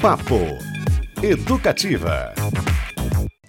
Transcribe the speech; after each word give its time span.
Papo 0.00 0.36
Educativa. 1.20 2.32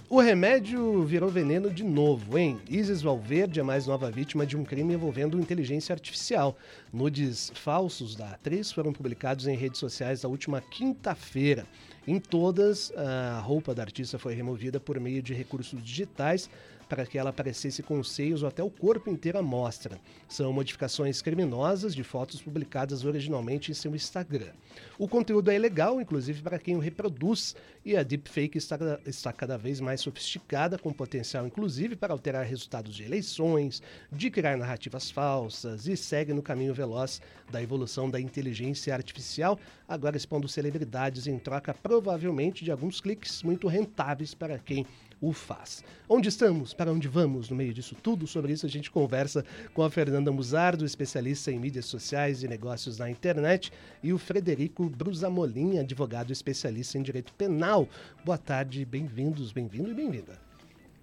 O 0.09 0.19
remédio 0.19 1.03
virou 1.03 1.29
veneno 1.29 1.69
de 1.69 1.83
novo, 1.83 2.39
hein? 2.39 2.59
Isis 2.67 3.03
Valverde 3.03 3.59
é 3.59 3.63
mais 3.63 3.85
nova 3.85 4.09
vítima 4.09 4.47
de 4.47 4.57
um 4.57 4.63
crime 4.63 4.95
envolvendo 4.95 5.39
inteligência 5.39 5.93
artificial. 5.93 6.57
Nudes 6.91 7.51
falsos 7.53 8.15
da 8.15 8.31
atriz 8.31 8.71
foram 8.71 8.91
publicados 8.91 9.45
em 9.45 9.55
redes 9.55 9.79
sociais 9.79 10.23
na 10.23 10.29
última 10.29 10.59
quinta-feira. 10.59 11.67
Em 12.07 12.19
todas, 12.19 12.91
a 12.97 13.39
roupa 13.41 13.75
da 13.75 13.83
artista 13.83 14.17
foi 14.17 14.33
removida 14.33 14.79
por 14.79 14.99
meio 14.99 15.21
de 15.21 15.35
recursos 15.35 15.83
digitais 15.83 16.49
para 16.89 17.05
que 17.05 17.17
ela 17.17 17.29
aparecesse 17.29 17.83
com 17.83 17.99
os 17.99 18.11
seios 18.11 18.41
ou 18.41 18.49
até 18.49 18.63
o 18.63 18.69
corpo 18.69 19.09
inteiro 19.09 19.37
à 19.37 19.41
mostra. 19.41 19.99
São 20.27 20.51
modificações 20.51 21.21
criminosas 21.21 21.93
de 21.93 22.03
fotos 22.03 22.41
publicadas 22.41 23.05
originalmente 23.05 23.71
em 23.71 23.75
seu 23.75 23.95
Instagram. 23.95 24.51
O 24.97 25.07
conteúdo 25.07 25.51
é 25.51 25.55
ilegal, 25.55 26.01
inclusive 26.01 26.41
para 26.41 26.57
quem 26.57 26.75
o 26.75 26.79
reproduz, 26.79 27.55
e 27.85 27.95
a 27.95 28.03
deepfake 28.03 28.57
está, 28.57 28.77
está 29.05 29.31
cada 29.31 29.57
vez 29.57 29.79
mais 29.79 30.01
sofisticada, 30.01 30.77
com 30.77 30.91
potencial 30.91 31.45
inclusive 31.45 31.95
para 31.95 32.13
alterar 32.13 32.43
resultados 32.45 32.95
de 32.95 33.03
eleições, 33.03 33.81
de 34.11 34.31
criar 34.31 34.57
narrativas 34.57 35.11
falsas 35.11 35.87
e 35.87 35.95
segue 35.95 36.33
no 36.33 36.41
caminho 36.41 36.73
veloz 36.73 37.21
da 37.51 37.61
evolução 37.61 38.09
da 38.09 38.19
inteligência 38.19 38.93
artificial, 38.93 39.59
agora 39.87 40.17
expondo 40.17 40.47
celebridades 40.47 41.27
em 41.27 41.37
troca 41.37 41.73
provavelmente 41.73 42.65
de 42.65 42.71
alguns 42.71 42.99
cliques 42.99 43.43
muito 43.43 43.67
rentáveis 43.67 44.33
para 44.33 44.57
quem 44.57 44.85
o 45.21 45.33
faz. 45.33 45.83
Onde 46.07 46.29
estamos? 46.29 46.73
Para 46.73 46.91
onde 46.91 47.07
vamos 47.07 47.49
no 47.49 47.55
meio 47.55 47.73
disso 47.73 47.95
tudo? 47.95 48.25
Sobre 48.25 48.53
isso 48.53 48.65
a 48.65 48.69
gente 48.69 48.89
conversa 48.89 49.45
com 49.73 49.83
a 49.83 49.89
Fernanda 49.89 50.31
Musardo, 50.31 50.85
especialista 50.85 51.51
em 51.51 51.59
mídias 51.59 51.85
sociais 51.85 52.43
e 52.43 52.47
negócios 52.47 52.97
na 52.97 53.09
internet, 53.09 53.71
e 54.01 54.13
o 54.13 54.17
Frederico 54.17 54.89
Brusamolim, 54.89 55.77
advogado 55.79 56.31
especialista 56.31 56.97
em 56.97 57.01
direito 57.01 57.33
penal. 57.33 57.87
Boa 58.23 58.37
tarde, 58.37 58.85
bem-vindos, 58.85 59.51
bem-vindo 59.51 59.91
e 59.91 59.93
bem-vinda. 59.93 60.39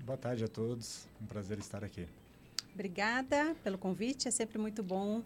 Boa 0.04 0.16
tarde 0.16 0.44
a 0.44 0.48
todos, 0.48 1.06
um 1.20 1.26
prazer 1.26 1.58
estar 1.58 1.84
aqui. 1.84 2.06
Obrigada 2.74 3.56
pelo 3.64 3.78
convite, 3.78 4.28
é 4.28 4.30
sempre 4.30 4.58
muito 4.58 4.82
bom 4.82 5.22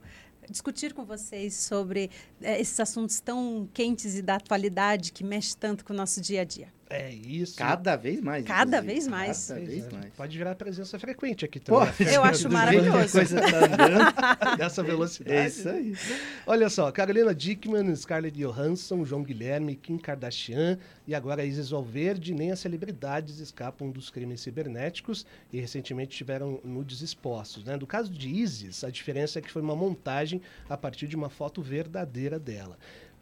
discutir 0.48 0.94
com 0.94 1.04
vocês 1.04 1.54
sobre 1.54 2.10
é, 2.40 2.60
esses 2.60 2.78
assuntos 2.80 3.20
tão 3.20 3.68
quentes 3.74 4.16
e 4.16 4.22
da 4.22 4.36
atualidade 4.36 5.12
que 5.12 5.22
mexe 5.22 5.56
tanto 5.56 5.84
com 5.84 5.92
o 5.92 5.96
nosso 5.96 6.20
dia 6.20 6.42
a 6.42 6.44
dia. 6.44 6.68
É 6.90 7.08
isso. 7.08 7.56
Cada 7.56 7.94
vez 7.94 8.20
mais. 8.20 8.44
Cada 8.44 8.82
vez 8.82 9.06
mais. 9.06 9.46
Cada 9.46 9.60
vez 9.60 9.92
mais. 9.92 10.12
Pode 10.16 10.36
virar 10.36 10.56
presença 10.56 10.98
frequente 10.98 11.44
aqui 11.44 11.60
também. 11.60 11.86
Pô, 11.86 12.02
eu 12.02 12.24
acho 12.24 12.50
maravilhoso. 12.50 13.12
Coisa 13.12 13.40
tá 13.40 13.58
andando. 13.58 14.56
Dessa 14.58 14.82
velocidade. 14.82 15.36
É 15.36 15.46
isso 15.46 15.68
aí. 15.68 15.94
Olha 16.44 16.68
só, 16.68 16.90
Carolina 16.90 17.32
Dickman, 17.32 17.94
Scarlett 17.94 18.36
Johansson, 18.36 19.04
João 19.04 19.22
Guilherme, 19.22 19.76
Kim 19.76 19.98
Kardashian 19.98 20.80
e 21.06 21.14
agora 21.14 21.44
Isis 21.44 21.70
Valverde, 21.70 22.34
nem 22.34 22.50
as 22.50 22.58
celebridades 22.58 23.38
escapam 23.38 23.88
dos 23.88 24.10
crimes 24.10 24.40
cibernéticos 24.40 25.24
e 25.52 25.60
recentemente 25.60 26.16
tiveram 26.16 26.60
nudes 26.64 27.02
expostos. 27.02 27.62
Né? 27.62 27.76
No 27.76 27.86
caso 27.86 28.10
de 28.10 28.28
Isis, 28.28 28.82
a 28.82 28.90
diferença 28.90 29.38
é 29.38 29.42
que 29.42 29.50
foi 29.50 29.62
uma 29.62 29.76
montagem 29.76 30.42
a 30.68 30.76
partir 30.76 31.06
de 31.06 31.14
uma 31.14 31.30
foto 31.30 31.62
verdadeira 31.62 32.36
dela. 32.36 32.76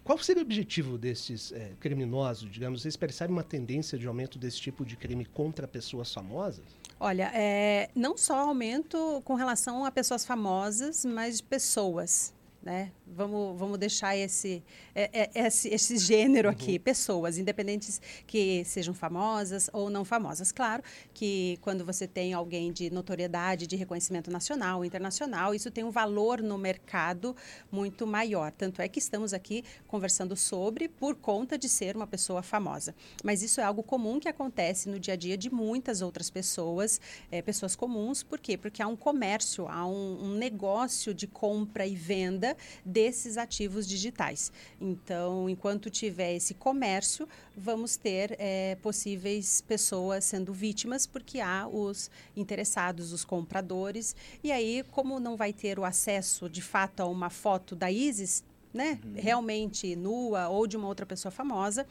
Qual 0.09 0.17
seria 0.17 0.42
o 0.42 0.47
objetivo 0.47 0.97
desses 0.97 1.53
é, 1.53 1.73
criminosos, 1.78 2.51
digamos? 2.51 2.81
Vocês 2.81 2.97
percebem 2.97 3.37
uma 3.37 3.42
tendência 3.42 3.98
de 3.98 4.06
aumento 4.06 4.39
desse 4.39 4.59
tipo 4.59 4.83
de 4.83 4.97
crime 4.97 5.27
contra 5.27 5.69
pessoas 5.69 6.11
famosas? 6.15 6.65
Olha, 6.98 7.31
é, 7.34 7.91
não 7.95 8.17
só 8.17 8.39
aumento 8.39 9.20
com 9.23 9.34
relação 9.34 9.84
a 9.84 9.91
pessoas 9.91 10.25
famosas, 10.25 11.05
mas 11.05 11.42
pessoas 11.42 12.33
né? 12.62 12.91
Vamos, 13.06 13.59
vamos 13.59 13.78
deixar 13.78 14.17
esse, 14.17 14.62
é, 14.95 15.31
é, 15.31 15.47
esse, 15.47 15.69
esse 15.69 15.97
gênero 15.97 16.48
aqui, 16.48 16.73
uhum. 16.73 16.81
pessoas, 16.81 17.39
independentes 17.39 18.00
que 18.27 18.65
sejam 18.65 18.92
famosas 18.92 19.70
ou 19.73 19.89
não 19.89 20.05
famosas. 20.05 20.53
Claro 20.53 20.83
que 21.15 21.59
quando 21.62 21.84
você 21.84 22.06
tem 22.06 22.34
alguém 22.34 22.73
de 22.73 22.91
notoriedade, 22.91 23.66
de 23.66 23.77
reconhecimento 23.77 24.31
nacional, 24.31 24.84
internacional, 24.84 25.55
isso 25.55 25.71
tem 25.71 25.84
um 25.84 25.91
valor 25.91 26.43
no 26.43 26.59
mercado 26.59 27.34
muito 27.71 28.06
maior. 28.06 28.53
Tanto 28.53 28.82
é 28.82 28.88
que 28.88 28.99
estamos 28.99 29.32
aqui 29.32 29.65
conversando 29.87 30.37
sobre 30.37 30.88
por 30.88 31.15
conta 31.15 31.56
de 31.56 31.69
ser 31.69 31.97
uma 31.97 32.06
pessoa 32.06 32.43
famosa. 32.43 32.94
Mas 33.25 33.43
isso 33.43 33.61
é 33.61 33.65
algo 33.65 33.82
comum 33.82 34.19
que 34.19 34.28
acontece 34.28 34.88
no 34.88 34.99
dia 34.99 35.15
a 35.15 35.16
dia 35.16 35.38
de 35.38 35.49
muitas 35.50 36.03
outras 36.03 36.28
pessoas, 36.28 37.00
é, 37.31 37.41
pessoas 37.41 37.75
comuns. 37.75 38.22
Por 38.22 38.38
quê? 38.38 38.59
Porque 38.59 38.82
há 38.82 38.88
um 38.88 38.97
comércio, 38.97 39.66
há 39.69 39.87
um, 39.87 40.25
um 40.25 40.34
negócio 40.34 41.15
de 41.15 41.27
compra 41.27 41.87
e 41.87 41.94
venda 41.94 42.57
desses 42.84 43.36
ativos 43.36 43.86
digitais. 43.86 44.52
Então, 44.80 45.48
enquanto 45.48 45.91
tiver 45.91 46.34
esse 46.34 46.54
comércio, 46.54 47.28
vamos 47.56 47.96
ter 47.96 48.36
é, 48.38 48.76
possíveis 48.76 49.60
pessoas 49.60 50.24
sendo 50.24 50.52
vítimas, 50.52 51.06
porque 51.06 51.41
há 51.41 51.66
os 51.66 52.10
interessados, 52.36 53.12
os 53.12 53.24
compradores. 53.24 54.14
E 54.42 54.52
aí, 54.52 54.84
como 54.91 55.19
não 55.19 55.36
vai 55.36 55.52
ter 55.52 55.78
o 55.78 55.84
acesso 55.84 56.48
de 56.48 56.62
fato 56.62 57.00
a 57.00 57.06
uma 57.06 57.30
foto 57.30 57.74
da 57.74 57.91
Isis, 57.91 58.44
né, 58.72 58.98
uhum. 59.02 59.14
realmente 59.16 59.96
nua 59.96 60.48
ou 60.48 60.66
de 60.66 60.76
uma 60.76 60.86
outra 60.86 61.06
pessoa 61.06 61.32
famosa, 61.32 61.86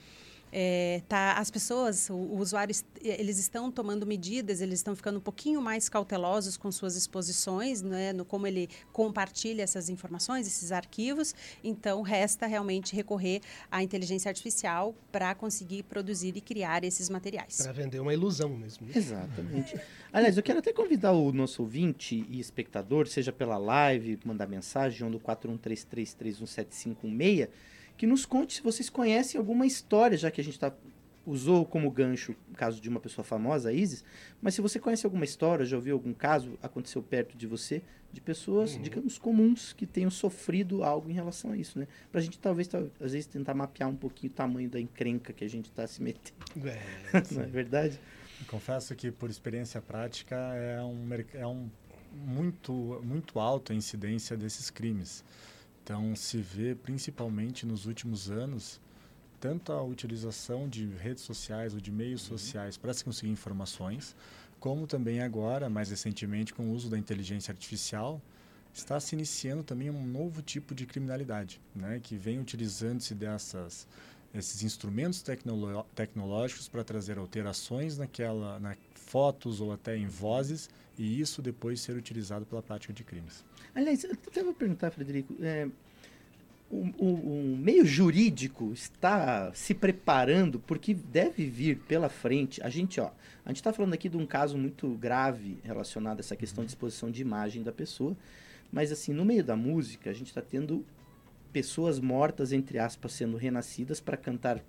é, 0.52 1.02
tá, 1.08 1.34
as 1.34 1.52
pessoas, 1.52 2.10
os 2.10 2.48
usuários, 2.48 2.84
eles 3.02 3.38
estão 3.38 3.72
tomando 3.72 4.06
medidas, 4.06 4.62
eles 4.62 4.80
estão 4.80 4.96
ficando 4.96 5.18
um 5.18 5.22
pouquinho 5.22 5.62
mais 5.62 5.90
cautelosos 5.90 6.58
com 6.58 6.72
suas 6.72 6.96
exposições, 6.96 7.82
né, 7.82 8.14
no 8.14 8.24
como 8.24 8.48
ele 8.48 8.70
compartilha 8.94 9.62
essas 9.62 9.90
informações, 9.90 10.48
esses 10.48 10.72
arquivos. 10.72 11.36
Então, 11.64 12.02
resta 12.02 12.48
realmente 12.48 12.96
recorrer 12.96 13.42
à 13.72 13.84
inteligência 13.84 14.30
artificial 14.30 14.96
para 15.12 15.34
conseguir 15.36 15.84
produzir 15.84 16.36
e 16.38 16.42
criar 16.42 16.84
esses 16.84 17.10
materiais. 17.10 17.58
Para 17.58 17.72
vender 17.72 18.00
uma 18.00 18.14
ilusão 18.14 18.50
mesmo. 18.50 18.88
Exatamente. 18.94 19.80
Aliás, 20.12 20.38
eu 20.38 20.44
quero 20.44 20.60
até 20.60 20.72
convidar 20.72 21.12
o 21.12 21.32
nosso 21.32 21.62
ouvinte 21.62 22.26
e 22.30 22.40
espectador, 22.40 23.08
seja 23.08 23.32
pela 23.32 23.58
live, 23.58 24.20
mandar 24.26 24.48
mensagem, 24.48 25.04
ou 25.04 25.10
no 25.10 25.20
4133317516, 25.20 27.50
que 27.98 28.06
nos 28.06 28.26
conte 28.26 28.56
se 28.56 28.62
vocês 28.62 28.90
conhecem 28.90 29.38
alguma 29.40 29.66
história, 29.66 30.18
já 30.18 30.30
que 30.30 30.40
a 30.40 30.44
gente 30.44 30.60
tá, 30.60 30.72
usou 31.26 31.66
como 31.66 31.92
gancho 31.92 32.36
o 32.52 32.56
caso 32.56 32.80
de 32.80 32.88
uma 32.88 33.00
pessoa 33.00 33.26
famosa, 33.26 33.70
a 33.70 33.74
Isis, 33.74 34.04
mas 34.42 34.54
se 34.54 34.62
você 34.62 34.80
conhece 34.80 35.06
alguma 35.06 35.26
história, 35.26 35.66
já 35.66 35.76
ouviu 35.76 35.96
algum 35.96 36.14
caso, 36.14 36.58
aconteceu 36.62 37.04
perto 37.04 37.38
de 37.38 37.46
você, 37.46 37.82
de 38.14 38.22
pessoas, 38.22 38.76
uhum. 38.76 38.82
digamos, 38.82 39.18
comuns 39.18 39.74
que 39.74 39.86
tenham 39.86 40.10
sofrido 40.10 40.84
algo 40.84 41.10
em 41.10 41.14
relação 41.14 41.52
a 41.52 41.58
isso, 41.58 41.78
né? 41.78 41.88
Pra 42.12 42.22
gente 42.22 42.40
talvez, 42.40 42.68
talvez 42.68 42.94
às 43.02 43.12
vezes, 43.12 43.28
tentar 43.28 43.54
mapear 43.54 43.90
um 43.90 43.96
pouquinho 43.96 44.32
o 44.32 44.36
tamanho 44.36 44.70
da 44.70 44.80
encrenca 44.80 45.34
que 45.34 45.44
a 45.44 45.50
gente 45.50 45.66
está 45.66 45.86
se 45.86 46.02
metendo. 46.02 46.38
É, 46.66 47.24
Não 47.36 47.44
é 47.44 47.48
verdade? 47.48 48.00
Confesso 48.48 48.96
que, 48.96 49.12
por 49.12 49.30
experiência 49.30 49.82
prática, 49.82 50.36
é 50.36 50.82
um, 50.82 51.08
é 51.34 51.48
um 51.48 51.70
muito, 52.14 53.02
muito 53.04 53.40
alta 53.40 53.74
a 53.74 53.76
incidência 53.76 54.38
desses 54.38 54.70
crimes. 54.70 55.24
Então, 55.88 56.14
se 56.18 56.40
vê 56.40 56.76
principalmente 56.76 57.66
nos 57.66 57.86
últimos 57.86 58.30
anos 58.30 58.82
tanto 59.40 59.72
a 59.72 59.82
utilização 59.82 60.68
de 60.68 60.86
redes 60.86 61.24
sociais 61.24 61.74
ou 61.74 61.80
de 61.80 61.90
meios 61.90 62.24
uhum. 62.24 62.38
sociais 62.38 62.76
para 62.76 62.94
se 62.94 63.06
conseguir 63.06 63.32
informações, 63.32 64.14
como 64.60 64.86
também 64.86 65.22
agora, 65.22 65.70
mais 65.70 65.90
recentemente, 65.90 66.54
com 66.54 66.64
o 66.64 66.74
uso 66.74 66.90
da 66.90 66.98
inteligência 66.98 67.54
artificial, 67.54 68.22
está 68.74 69.00
se 69.00 69.16
iniciando 69.16 69.64
também 69.64 69.90
um 69.90 70.06
novo 70.06 70.42
tipo 70.42 70.76
de 70.76 70.86
criminalidade, 70.86 71.62
né, 71.74 72.02
que 72.04 72.18
vem 72.18 72.38
utilizando-se 72.38 73.16
dessas 73.16 73.88
esses 74.34 74.64
instrumentos 74.64 75.24
tecnológicos 75.96 76.68
para 76.68 76.84
trazer 76.84 77.18
alterações 77.18 77.98
naquela 77.98 78.60
na 78.60 78.76
fotos 78.94 79.62
ou 79.62 79.72
até 79.72 79.96
em 79.96 80.06
vozes 80.06 80.70
e 80.98 81.20
isso 81.20 81.42
depois 81.42 81.80
ser 81.80 81.96
utilizado 81.96 82.46
pela 82.46 82.62
prática 82.62 82.92
de 82.92 83.04
crimes. 83.04 83.46
Aliás, 83.76 84.04
eu 84.04 84.12
até 84.12 84.44
vou 84.44 84.54
perguntar, 84.54 84.90
Frederico, 84.92 85.36
é, 85.42 85.68
o, 86.70 86.88
o, 86.98 87.54
o, 87.54 87.58
meio 87.58 87.86
jurídico 87.86 88.74
está 88.74 89.54
se 89.54 89.74
preparando 89.74 90.60
porque 90.60 90.94
deve 90.94 91.46
vir 91.46 91.78
pela 91.80 92.10
frente. 92.10 92.62
A 92.62 92.70
gente, 92.70 93.00
ó, 93.00 93.12
a 93.46 93.50
gente 93.50 93.58
está 93.58 93.72
falando 93.72 93.94
aqui 93.94 94.10
de 94.10 94.18
um 94.18 94.26
caso 94.26 94.58
muito 94.58 94.90
grave 94.96 95.58
relacionado 95.64 96.18
a 96.18 96.22
essa 96.22 96.36
questão 96.36 96.66
de 96.66 96.72
exposição 96.72 97.12
de 97.12 97.22
imagem 97.22 97.64
da 97.64 97.72
pessoa, 97.72 98.18
mas 98.72 98.92
assim, 98.92 99.14
no 99.14 99.24
meio 99.24 99.44
da 99.44 99.56
música, 99.56 100.10
a 100.10 100.14
gente 100.14 100.28
está 100.28 100.42
tendo 100.42 100.86
pessoas 101.54 102.00
mortas, 102.00 102.52
entre 102.52 102.78
aspas, 102.80 103.14
sendo 103.14 103.38
renascidas 103.38 104.02
para 104.02 104.18
cantar 104.18 104.62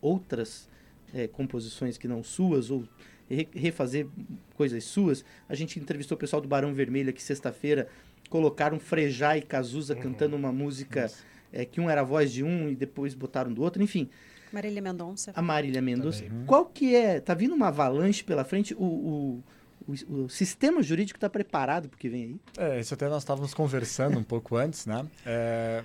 outras 0.00 0.68
é, 1.14 1.26
composições 1.26 1.96
que 1.96 2.06
não 2.06 2.22
suas 2.22 2.70
ou 2.70 2.86
refazer 3.28 4.06
coisas 4.54 4.84
suas. 4.84 5.24
A 5.48 5.54
gente 5.54 5.78
entrevistou 5.78 6.16
o 6.16 6.18
pessoal 6.18 6.40
do 6.40 6.48
Barão 6.48 6.74
Vermelho 6.74 7.10
aqui 7.10 7.22
sexta-feira, 7.22 7.88
colocaram 8.28 8.78
Frejá 8.78 9.36
e 9.36 9.42
Cazuza 9.42 9.94
uhum. 9.94 10.00
cantando 10.00 10.36
uma 10.36 10.52
música 10.52 11.10
é, 11.52 11.64
que 11.64 11.80
um 11.80 11.88
era 11.88 12.00
a 12.00 12.04
voz 12.04 12.32
de 12.32 12.42
um 12.42 12.68
e 12.68 12.74
depois 12.74 13.14
botaram 13.14 13.52
do 13.52 13.62
outro, 13.62 13.82
enfim. 13.82 14.08
Marília 14.52 14.82
Mendonça. 14.82 15.32
A 15.34 15.42
Marília 15.42 15.82
Mendonça. 15.82 16.24
Uhum. 16.24 16.44
Qual 16.46 16.66
que 16.66 16.94
é? 16.94 17.20
Tá 17.20 17.34
vindo 17.34 17.54
uma 17.54 17.68
avalanche 17.68 18.22
pela 18.22 18.44
frente? 18.44 18.74
O, 18.74 18.84
o, 18.84 19.44
o, 19.88 20.22
o 20.24 20.28
sistema 20.28 20.82
jurídico 20.82 21.16
está 21.16 21.28
preparado 21.28 21.88
para 21.88 21.96
o 21.96 21.98
que 21.98 22.08
vem 22.08 22.22
aí? 22.22 22.40
É, 22.56 22.80
isso 22.80 22.94
até 22.94 23.08
nós 23.08 23.22
estávamos 23.22 23.52
conversando 23.52 24.18
um 24.18 24.22
pouco 24.22 24.56
antes, 24.56 24.86
né? 24.86 25.06
É, 25.26 25.82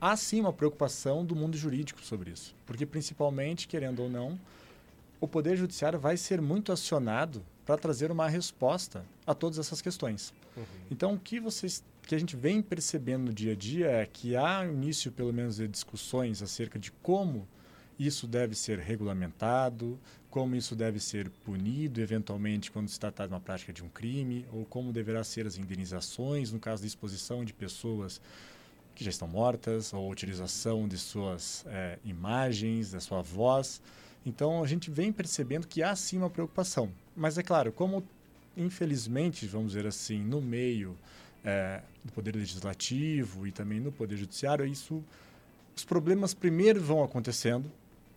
há 0.00 0.16
sim 0.16 0.40
uma 0.40 0.52
preocupação 0.52 1.24
do 1.24 1.34
mundo 1.34 1.56
jurídico 1.56 2.00
sobre 2.02 2.30
isso. 2.30 2.54
Porque, 2.64 2.86
principalmente, 2.86 3.66
querendo 3.66 4.02
ou 4.02 4.08
não, 4.08 4.38
o 5.20 5.28
Poder 5.28 5.56
Judiciário 5.56 5.98
vai 5.98 6.16
ser 6.16 6.40
muito 6.40 6.72
acionado 6.72 7.44
para 7.66 7.76
trazer 7.76 8.10
uma 8.10 8.28
resposta 8.28 9.04
a 9.26 9.34
todas 9.34 9.58
essas 9.58 9.80
questões. 9.82 10.32
Uhum. 10.56 10.64
Então, 10.90 11.14
o 11.14 11.18
que 11.18 11.38
vocês 11.38 11.84
que 12.02 12.14
a 12.14 12.18
gente 12.18 12.34
vem 12.34 12.60
percebendo 12.60 13.26
no 13.26 13.32
dia 13.32 13.52
a 13.52 13.54
dia 13.54 13.86
é 13.86 14.04
que 14.04 14.34
há 14.34 14.64
início, 14.66 15.12
pelo 15.12 15.32
menos, 15.32 15.56
de 15.56 15.68
discussões 15.68 16.42
acerca 16.42 16.76
de 16.76 16.90
como 16.90 17.46
isso 17.96 18.26
deve 18.26 18.56
ser 18.56 18.78
regulamentado, 18.78 19.96
como 20.30 20.56
isso 20.56 20.74
deve 20.74 20.98
ser 20.98 21.28
punido, 21.44 22.00
eventualmente, 22.00 22.70
quando 22.70 22.88
se 22.88 22.98
tratar 22.98 23.26
de 23.26 23.32
uma 23.32 23.40
prática 23.40 23.72
de 23.72 23.84
um 23.84 23.88
crime, 23.88 24.46
ou 24.52 24.64
como 24.64 24.92
deverá 24.92 25.22
ser 25.22 25.46
as 25.46 25.56
indenizações 25.56 26.50
no 26.50 26.58
caso 26.58 26.82
de 26.82 26.88
exposição 26.88 27.44
de 27.44 27.52
pessoas 27.52 28.20
que 28.94 29.04
já 29.04 29.10
estão 29.10 29.28
mortas, 29.28 29.92
ou 29.92 30.10
utilização 30.10 30.88
de 30.88 30.98
suas 30.98 31.64
é, 31.68 31.98
imagens, 32.04 32.90
da 32.90 33.00
sua 33.00 33.22
voz. 33.22 33.80
Então, 34.24 34.62
a 34.62 34.66
gente 34.66 34.90
vem 34.90 35.12
percebendo 35.12 35.66
que 35.66 35.82
há 35.82 35.94
sim 35.96 36.18
uma 36.18 36.30
preocupação. 36.30 36.90
Mas, 37.16 37.38
é 37.38 37.42
claro, 37.42 37.72
como 37.72 38.04
infelizmente, 38.56 39.46
vamos 39.46 39.72
dizer 39.72 39.86
assim, 39.86 40.22
no 40.22 40.40
meio 40.40 40.96
é, 41.44 41.80
do 42.04 42.12
Poder 42.12 42.34
Legislativo 42.34 43.46
e 43.46 43.52
também 43.52 43.80
no 43.80 43.92
Poder 43.92 44.16
Judiciário, 44.16 44.66
isso, 44.66 45.02
os 45.76 45.84
problemas 45.84 46.34
primeiro 46.34 46.80
vão 46.80 47.02
acontecendo 47.02 47.70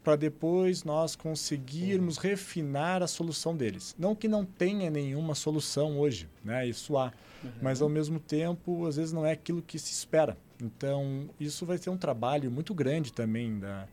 para 0.04 0.18
depois 0.18 0.84
nós 0.84 1.16
conseguirmos 1.16 2.18
uhum. 2.18 2.24
refinar 2.24 3.02
a 3.02 3.08
solução 3.08 3.56
deles. 3.56 3.96
Não 3.98 4.14
que 4.14 4.28
não 4.28 4.44
tenha 4.44 4.90
nenhuma 4.90 5.34
solução 5.34 5.98
hoje, 5.98 6.28
né? 6.44 6.68
isso 6.68 6.98
há, 6.98 7.14
uhum. 7.42 7.52
mas 7.62 7.82
ao 7.82 7.88
mesmo 7.88 8.20
tempo, 8.20 8.86
às 8.86 8.98
vezes 8.98 9.14
não 9.14 9.26
é 9.26 9.32
aquilo 9.32 9.62
que 9.62 9.80
se 9.80 9.94
espera. 9.94 10.38
Então, 10.62 11.30
isso 11.40 11.66
vai 11.66 11.78
ser 11.78 11.90
um 11.90 11.98
trabalho 11.98 12.52
muito 12.52 12.74
grande 12.74 13.14
também 13.14 13.60
da, 13.60 13.88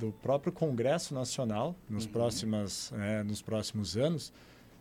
do 0.00 0.12
próprio 0.22 0.50
Congresso 0.50 1.14
Nacional 1.14 1.76
nos, 1.88 2.06
uhum. 2.06 2.12
próximas, 2.12 2.92
é, 2.94 3.22
nos 3.22 3.42
próximos 3.42 3.96
anos, 3.96 4.32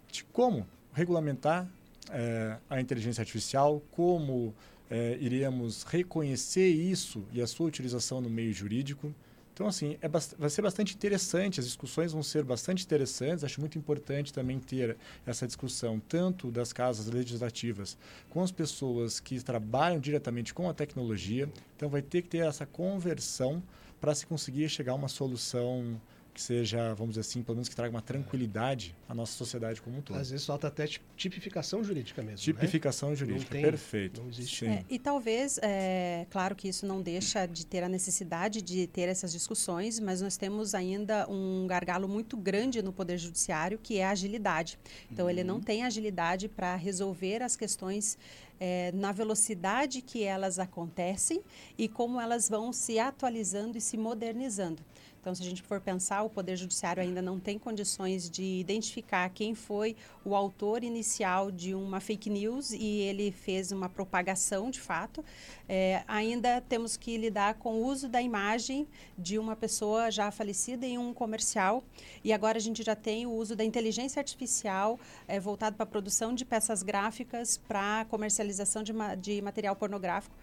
de 0.10 0.24
como 0.24 0.66
regulamentar 0.94 1.68
é, 2.10 2.58
a 2.70 2.80
inteligência 2.80 3.22
artificial, 3.22 3.82
como 3.92 4.56
é, 4.90 5.18
iremos 5.20 5.84
reconhecer 5.84 6.70
isso 6.70 7.24
e 7.34 7.42
a 7.42 7.48
sua 7.48 7.68
utilização 7.68 8.22
no 8.22 8.30
meio 8.30 8.54
jurídico. 8.54 9.14
Então, 9.54 9.68
assim, 9.68 9.98
é 10.02 10.08
vai 10.08 10.50
ser 10.50 10.62
bastante 10.62 10.96
interessante, 10.96 11.60
as 11.60 11.66
discussões 11.66 12.14
vão 12.14 12.24
ser 12.24 12.46
bastante 12.46 12.86
interessantes. 12.86 13.44
Acho 13.44 13.60
muito 13.60 13.78
importante 13.78 14.32
também 14.32 14.58
ter 14.58 14.96
essa 15.28 15.46
discussão, 15.46 16.00
tanto 16.08 16.50
das 16.50 16.72
casas 16.72 17.08
legislativas, 17.08 17.98
com 18.30 18.42
as 18.42 18.54
pessoas 18.54 19.20
que 19.20 19.38
trabalham 19.44 20.00
diretamente 20.00 20.54
com 20.54 20.70
a 20.70 20.74
tecnologia. 20.74 21.50
Então, 21.76 21.90
vai 21.90 22.02
ter 22.02 22.22
que 22.22 22.30
ter 22.30 22.48
essa 22.48 22.66
conversão 22.66 23.62
para 24.00 24.16
se 24.16 24.26
conseguir 24.26 24.70
chegar 24.70 24.94
a 24.94 24.96
uma 24.96 25.08
solução 25.08 26.00
que 26.40 26.44
seja, 26.44 26.94
vamos 26.94 27.16
dizer 27.16 27.22
assim, 27.22 27.44
pelo 27.44 27.58
menos 27.58 27.68
que 27.68 27.76
traga 27.76 27.94
uma 27.94 28.02
tranquilidade 28.02 28.96
à 29.10 29.14
nossa 29.14 29.34
sociedade 29.34 29.82
como 29.82 29.98
um 29.98 30.02
todo. 30.02 30.18
Às 30.18 30.30
vezes 30.30 30.46
falta 30.46 30.68
até 30.68 30.88
tipificação 31.18 31.84
jurídica 31.84 32.22
mesmo. 32.22 32.38
Né? 32.38 32.44
Tipificação 32.44 33.10
né? 33.10 33.16
jurídica, 33.16 33.52
tem, 33.52 33.62
perfeito. 33.62 34.22
Não 34.22 34.30
existe. 34.30 34.66
É, 34.66 34.86
e 34.90 34.98
talvez, 34.98 35.60
é, 35.62 36.26
claro 36.30 36.56
que 36.56 36.70
isso 36.70 36.86
não 36.86 37.02
deixa 37.02 37.46
de 37.46 37.66
ter 37.66 37.84
a 37.84 37.90
necessidade 37.90 38.62
de 38.62 38.88
ter 38.88 39.10
essas 39.10 39.34
discussões, 39.34 40.00
mas 40.00 40.22
nós 40.22 40.38
temos 40.38 40.74
ainda 40.74 41.30
um 41.30 41.68
gargalo 41.68 42.08
muito 42.08 42.38
grande 42.38 42.82
no 42.82 42.94
Poder 42.94 43.18
Judiciário, 43.18 43.78
que 43.78 43.98
é 43.98 44.06
a 44.06 44.12
agilidade. 44.12 44.80
Então, 45.12 45.26
uhum. 45.26 45.32
ele 45.32 45.44
não 45.44 45.56
uhum. 45.56 45.62
tem 45.62 45.84
agilidade 45.84 46.48
para 46.48 46.74
resolver 46.78 47.44
as 47.44 47.58
questões 47.58 48.18
é, 48.60 48.92
na 48.94 49.12
velocidade 49.12 50.02
que 50.02 50.24
elas 50.24 50.60
acontecem 50.60 51.42
e 51.78 51.88
como 51.88 52.20
elas 52.20 52.50
vão 52.50 52.74
se 52.74 53.00
atualizando 53.00 53.78
e 53.78 53.82
se 53.82 53.98
modernizando. 53.98 54.84
Então, 55.20 55.36
se 55.36 55.42
a 55.42 55.46
gente 55.46 55.62
for 55.62 55.82
pensar, 55.82 56.24
o 56.24 56.30
Poder 56.30 56.56
Judiciário 56.56 57.04
ainda 57.04 57.22
não 57.22 57.40
tem 57.40 57.60
condições 57.60 58.30
de 58.30 58.60
identificar 58.60 59.30
quem 59.30 59.54
foi 59.54 59.96
o 60.24 60.34
autor 60.34 60.84
inicial 60.84 61.52
de 61.52 61.76
uma 61.76 62.00
fake 62.00 62.30
news 62.30 62.72
e 62.72 63.02
ele 63.02 63.32
fez 63.32 63.72
uma 63.72 63.90
propagação 63.90 64.72
de 64.72 64.80
fato. 64.80 65.24
É, 65.68 66.04
ainda 66.08 66.62
temos 66.62 66.96
que 66.96 67.18
lidar 67.18 67.56
com 67.56 67.82
o 67.82 67.86
uso 67.86 68.08
da 68.08 68.22
imagem 68.22 68.88
de 69.18 69.38
uma 69.38 69.56
pessoa 69.56 70.10
já 70.10 70.32
falecida 70.32 70.86
em 70.86 70.98
um 70.98 71.14
comercial. 71.14 71.84
E 72.24 72.32
agora 72.32 72.58
a 72.58 72.62
gente 72.62 72.82
já 72.82 72.96
tem 72.96 73.26
o 73.26 73.32
uso 73.32 73.56
da 73.56 73.64
inteligência 73.64 74.22
artificial 74.22 74.98
é, 75.28 75.38
voltado 75.40 75.76
para 75.76 75.84
a 75.84 75.88
produção 75.88 76.34
de 76.34 76.46
peças 76.46 76.82
gráficas 76.82 77.58
para 77.58 78.06
comercialização 78.06 78.84
de, 78.84 78.94
ma 78.94 79.16
de 79.16 79.42
material 79.42 79.76
pornográfico. 79.76 80.36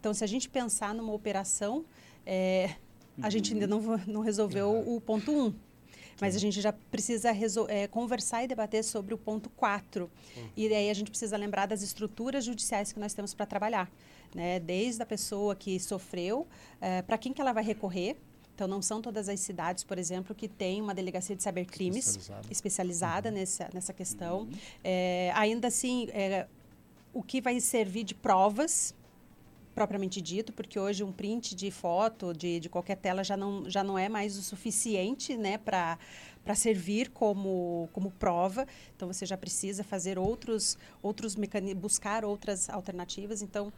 Então, 0.00 0.12
se 0.12 0.24
a 0.24 0.26
gente 0.26 0.50
pensar 0.50 0.94
numa 0.94 1.12
operação, 1.12 1.84
é, 2.26 2.74
a 3.22 3.30
gente 3.30 3.52
ainda 3.52 3.66
não, 3.66 3.80
não 4.06 4.20
resolveu 4.20 4.70
uhum. 4.70 4.96
o 4.96 5.00
ponto 5.00 5.30
1. 5.30 5.46
Um, 5.46 5.54
mas 6.20 6.36
a 6.36 6.38
gente 6.38 6.60
já 6.60 6.72
precisa 6.72 7.30
é, 7.68 7.86
conversar 7.88 8.44
e 8.44 8.46
debater 8.46 8.84
sobre 8.84 9.14
o 9.14 9.18
ponto 9.18 9.50
4. 9.50 10.04
Uhum. 10.36 10.48
E 10.56 10.68
daí 10.68 10.88
a 10.88 10.94
gente 10.94 11.10
precisa 11.10 11.36
lembrar 11.36 11.66
das 11.66 11.82
estruturas 11.82 12.44
judiciais 12.44 12.92
que 12.92 13.00
nós 13.00 13.12
temos 13.14 13.34
para 13.34 13.46
trabalhar. 13.46 13.90
Né? 14.34 14.60
Desde 14.60 15.02
a 15.02 15.06
pessoa 15.06 15.56
que 15.56 15.78
sofreu, 15.80 16.46
é, 16.80 17.02
para 17.02 17.18
quem 17.18 17.32
que 17.32 17.40
ela 17.40 17.52
vai 17.52 17.64
recorrer, 17.64 18.16
então, 18.54 18.68
não 18.68 18.80
são 18.80 19.02
todas 19.02 19.28
as 19.28 19.40
cidades, 19.40 19.82
por 19.82 19.98
exemplo, 19.98 20.32
que 20.32 20.46
têm 20.46 20.80
uma 20.80 20.94
delegacia 20.94 21.34
de 21.34 21.42
cybercrimes 21.42 22.06
especializada, 22.06 22.48
especializada 22.52 23.28
uhum. 23.28 23.34
nessa, 23.34 23.68
nessa 23.74 23.92
questão. 23.92 24.42
Uhum. 24.42 24.52
É, 24.84 25.32
ainda 25.34 25.66
assim, 25.66 26.08
é, 26.10 26.46
o 27.12 27.20
que 27.20 27.40
vai 27.40 27.58
servir 27.58 28.04
de 28.04 28.14
provas 28.14 28.94
propriamente 29.74 30.20
dito, 30.20 30.52
porque 30.52 30.78
hoje 30.78 31.02
um 31.02 31.12
print 31.12 31.54
de 31.54 31.70
foto 31.70 32.32
de, 32.32 32.60
de 32.60 32.68
qualquer 32.68 32.96
tela 32.96 33.24
já 33.24 33.36
não, 33.36 33.68
já 33.68 33.82
não 33.82 33.98
é 33.98 34.08
mais 34.08 34.38
o 34.38 34.42
suficiente 34.42 35.36
né, 35.36 35.58
para 35.58 35.98
servir 36.54 37.10
como, 37.10 37.88
como 37.92 38.10
prova. 38.12 38.66
Então, 38.94 39.12
você 39.12 39.26
já 39.26 39.36
precisa 39.36 39.82
fazer 39.82 40.18
outros, 40.18 40.78
outros 41.02 41.34
mecanismos, 41.34 41.82
buscar 41.82 42.24
outras 42.24 42.70
alternativas. 42.70 43.42
Então, 43.42 43.72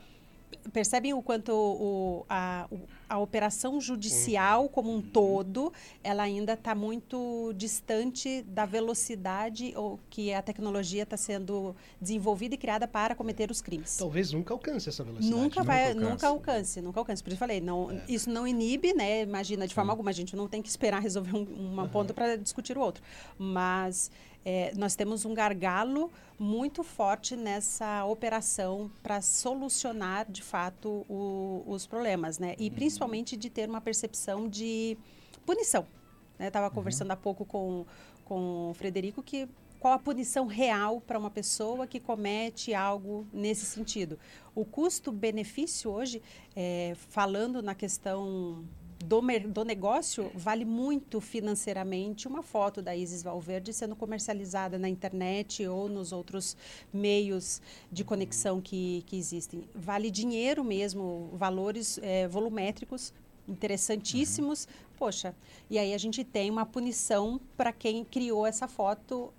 percebem 0.73 1.15
o 1.15 1.23
quanto 1.23 1.53
o, 1.53 2.27
a, 2.29 2.69
a 3.09 3.19
operação 3.19 3.81
judicial 3.81 4.63
uhum. 4.63 4.69
como 4.69 4.95
um 4.95 5.01
todo 5.01 5.73
ela 6.03 6.23
ainda 6.23 6.55
está 6.55 6.75
muito 6.75 7.53
distante 7.57 8.43
da 8.43 8.67
velocidade 8.67 9.73
ou 9.77 9.99
que 10.11 10.33
a 10.33 10.43
tecnologia 10.43 11.05
está 11.05 11.17
sendo 11.17 11.75
desenvolvida 12.01 12.55
e 12.55 12.59
criada 12.59 12.87
para 12.87 13.15
cometer 13.15 13.51
os 13.51 13.61
crimes. 13.61 13.97
Talvez 13.97 14.33
nunca 14.33 14.55
alcance 14.55 14.89
essa 14.89 15.05
velocidade. 15.05 15.41
Nunca 15.41 15.63
vai, 15.63 15.95
nunca 15.95 16.01
alcance, 16.05 16.11
nunca 16.11 16.27
alcance, 16.29 16.81
nunca 16.81 17.01
alcance. 17.01 17.23
Por 17.23 17.31
isso 17.31 17.39
falei, 17.39 17.61
não, 17.61 17.91
é. 17.91 18.05
isso 18.09 18.29
não 18.31 18.47
inibe, 18.47 18.93
né? 18.93 19.23
Imagina 19.23 19.67
de 19.67 19.75
forma 19.75 19.93
alguma 19.93 20.11
a 20.11 20.15
gente 20.15 20.37
não 20.37 20.49
tem 20.49 20.63
que 20.63 20.69
esperar 20.69 21.01
resolver 21.01 21.37
um, 21.37 21.43
uma 21.43 21.85
uhum. 21.85 21.89
ponta 21.89 22.13
para 22.13 22.37
discutir 22.37 22.77
o 22.77 22.81
outro, 22.81 23.03
mas 23.39 24.11
é, 24.49 24.73
nós 24.77 24.95
temos 24.95 25.25
um 25.25 25.35
gargalo 25.35 26.09
muito 26.39 26.85
forte 26.85 27.35
nessa 27.35 28.05
operação 28.05 28.89
para 29.03 29.21
solucionar, 29.21 30.31
de 30.31 30.41
fato, 30.41 31.05
o, 31.09 31.65
os 31.67 31.85
problemas, 31.85 32.39
né? 32.39 32.55
E 32.57 32.69
uhum. 32.69 32.75
principalmente 32.77 33.37
de 33.37 33.51
ter 33.51 33.69
uma 33.69 33.81
percepção 33.81 34.49
de 34.49 34.97
punição. 35.45 35.85
Estava 36.39 36.67
né? 36.67 36.69
uhum. 36.69 36.75
conversando 36.77 37.11
há 37.11 37.17
pouco 37.17 37.45
com, 37.45 37.85
com 38.25 38.71
o 38.71 38.75
Frederico 38.75 39.21
que 39.21 39.49
qual 39.81 39.95
a 39.95 39.99
punição 39.99 40.47
real 40.47 41.01
para 41.01 41.19
uma 41.19 41.31
pessoa 41.31 41.85
que 41.85 41.99
comete 41.99 42.73
algo 42.73 43.27
nesse 43.33 43.67
sentido. 43.67 44.17
O 44.55 44.65
custo-benefício 44.65 45.91
hoje, 45.91 46.23
é, 46.55 46.95
falando 47.09 47.61
na 47.61 47.75
questão 47.75 48.65
do, 49.05 49.21
do 49.49 49.65
negócio, 49.65 50.31
vale 50.35 50.65
muito 50.65 51.21
financeiramente 51.21 52.27
uma 52.27 52.43
foto 52.43 52.81
da 52.81 52.97
Isis 52.97 53.23
Valverde 53.23 53.73
sendo 53.73 53.95
comercializada 53.95 54.79
na 54.79 54.89
internet 54.89 55.67
ou 55.67 55.89
nos 55.89 56.13
outros 56.13 56.57
meios 56.93 57.61
de 57.91 58.05
conexão 58.05 58.61
que, 58.61 59.05
que 59.07 59.17
existem. 59.17 59.69
Vale 59.75 60.11
dinheiro 60.11 60.65
mesmo, 60.65 61.31
valores 61.35 61.99
é, 62.03 62.27
volumétricos 62.27 63.13
interessantíssimos. 63.47 64.65
Uhum. 64.65 64.97
Poxa, 64.99 65.35
e 65.69 65.79
aí 65.79 65.93
a 65.93 65.99
gente 65.99 66.25
tem 66.25 66.51
uma 66.51 66.65
punição 66.65 67.41
para 67.57 67.73
quem 67.73 68.05
criou 68.05 68.47
essa 68.47 68.67
foto 68.67 69.33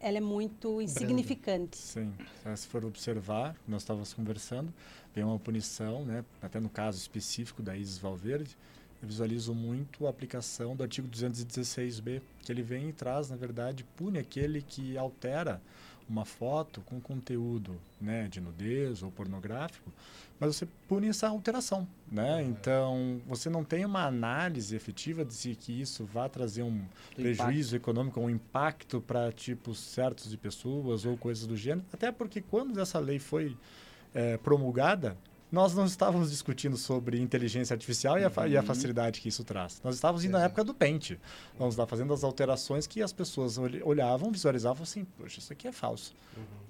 ela 0.00 0.18
é 0.18 0.20
muito 0.20 0.80
insignificante. 0.80 1.76
Sim, 1.76 2.12
se 2.54 2.66
for 2.68 2.84
observar, 2.84 3.56
nós 3.66 3.82
estávamos 3.82 4.12
conversando, 4.14 4.72
vem 5.14 5.24
uma 5.24 5.38
punição, 5.38 6.04
né, 6.04 6.24
até 6.40 6.60
no 6.60 6.68
caso 6.68 6.98
específico 6.98 7.62
da 7.62 7.76
Isis 7.76 7.98
Valverde, 7.98 8.56
eu 9.00 9.08
visualizo 9.08 9.54
muito 9.54 10.06
a 10.06 10.10
aplicação 10.10 10.74
do 10.74 10.82
artigo 10.82 11.08
216b, 11.08 12.20
que 12.42 12.50
ele 12.50 12.62
vem 12.62 12.88
e 12.88 12.92
traz, 12.92 13.30
na 13.30 13.36
verdade, 13.36 13.84
pune 13.96 14.18
aquele 14.18 14.60
que 14.62 14.98
altera 14.98 15.60
uma 16.08 16.24
foto 16.24 16.80
com 16.80 17.00
conteúdo 17.00 17.78
né, 18.00 18.26
de 18.28 18.40
nudez 18.40 19.02
ou 19.02 19.10
pornográfico, 19.10 19.92
mas 20.40 20.56
você 20.56 20.66
pune 20.88 21.08
essa 21.08 21.28
alteração. 21.28 21.86
Né? 22.10 22.42
Então, 22.44 23.20
você 23.26 23.50
não 23.50 23.62
tem 23.62 23.84
uma 23.84 24.06
análise 24.06 24.74
efetiva 24.74 25.24
de 25.24 25.34
se 25.34 25.54
que 25.54 25.78
isso 25.80 26.04
vai 26.04 26.28
trazer 26.28 26.62
um 26.62 26.82
prejuízo 27.14 27.76
econômico, 27.76 28.18
um 28.20 28.30
impacto 28.30 29.00
para 29.00 29.30
tipos 29.32 29.78
certos 29.78 30.30
de 30.30 30.36
pessoas 30.36 31.04
ou 31.04 31.16
coisas 31.16 31.46
do 31.46 31.56
gênero. 31.56 31.84
Até 31.92 32.10
porque 32.10 32.40
quando 32.40 32.80
essa 32.80 32.98
lei 32.98 33.18
foi 33.18 33.56
é, 34.14 34.38
promulgada, 34.38 35.16
nós 35.50 35.74
não 35.74 35.86
estávamos 35.86 36.30
discutindo 36.30 36.76
sobre 36.76 37.18
inteligência 37.20 37.72
artificial 37.74 38.18
e, 38.18 38.24
a, 38.24 38.32
e, 38.48 38.56
a, 38.56 38.60
Uhum. 38.60 38.66
facilidade 38.66 39.20
que 39.20 39.28
isso 39.28 39.42
traz. 39.44 39.80
Nós 39.82 39.94
estávamos 39.94 40.24
indo 40.24 40.32
na 40.32 40.44
época 40.44 40.62
do 40.62 40.74
Paint. 40.74 41.12
Nós 41.58 41.70
estávamos 41.74 41.90
fazendo 41.90 42.12
as 42.12 42.22
alterações 42.22 42.86
que 42.86 43.02
as 43.02 43.12
pessoas 43.12 43.56
olh- 43.58 43.80
olhavam, 43.84 44.30
visualizavam 44.30 44.82
assim, 44.82 45.04
poxa, 45.16 45.38
isso 45.38 45.52
aqui 45.52 45.66
é 45.66 45.72
falso. 45.72 46.14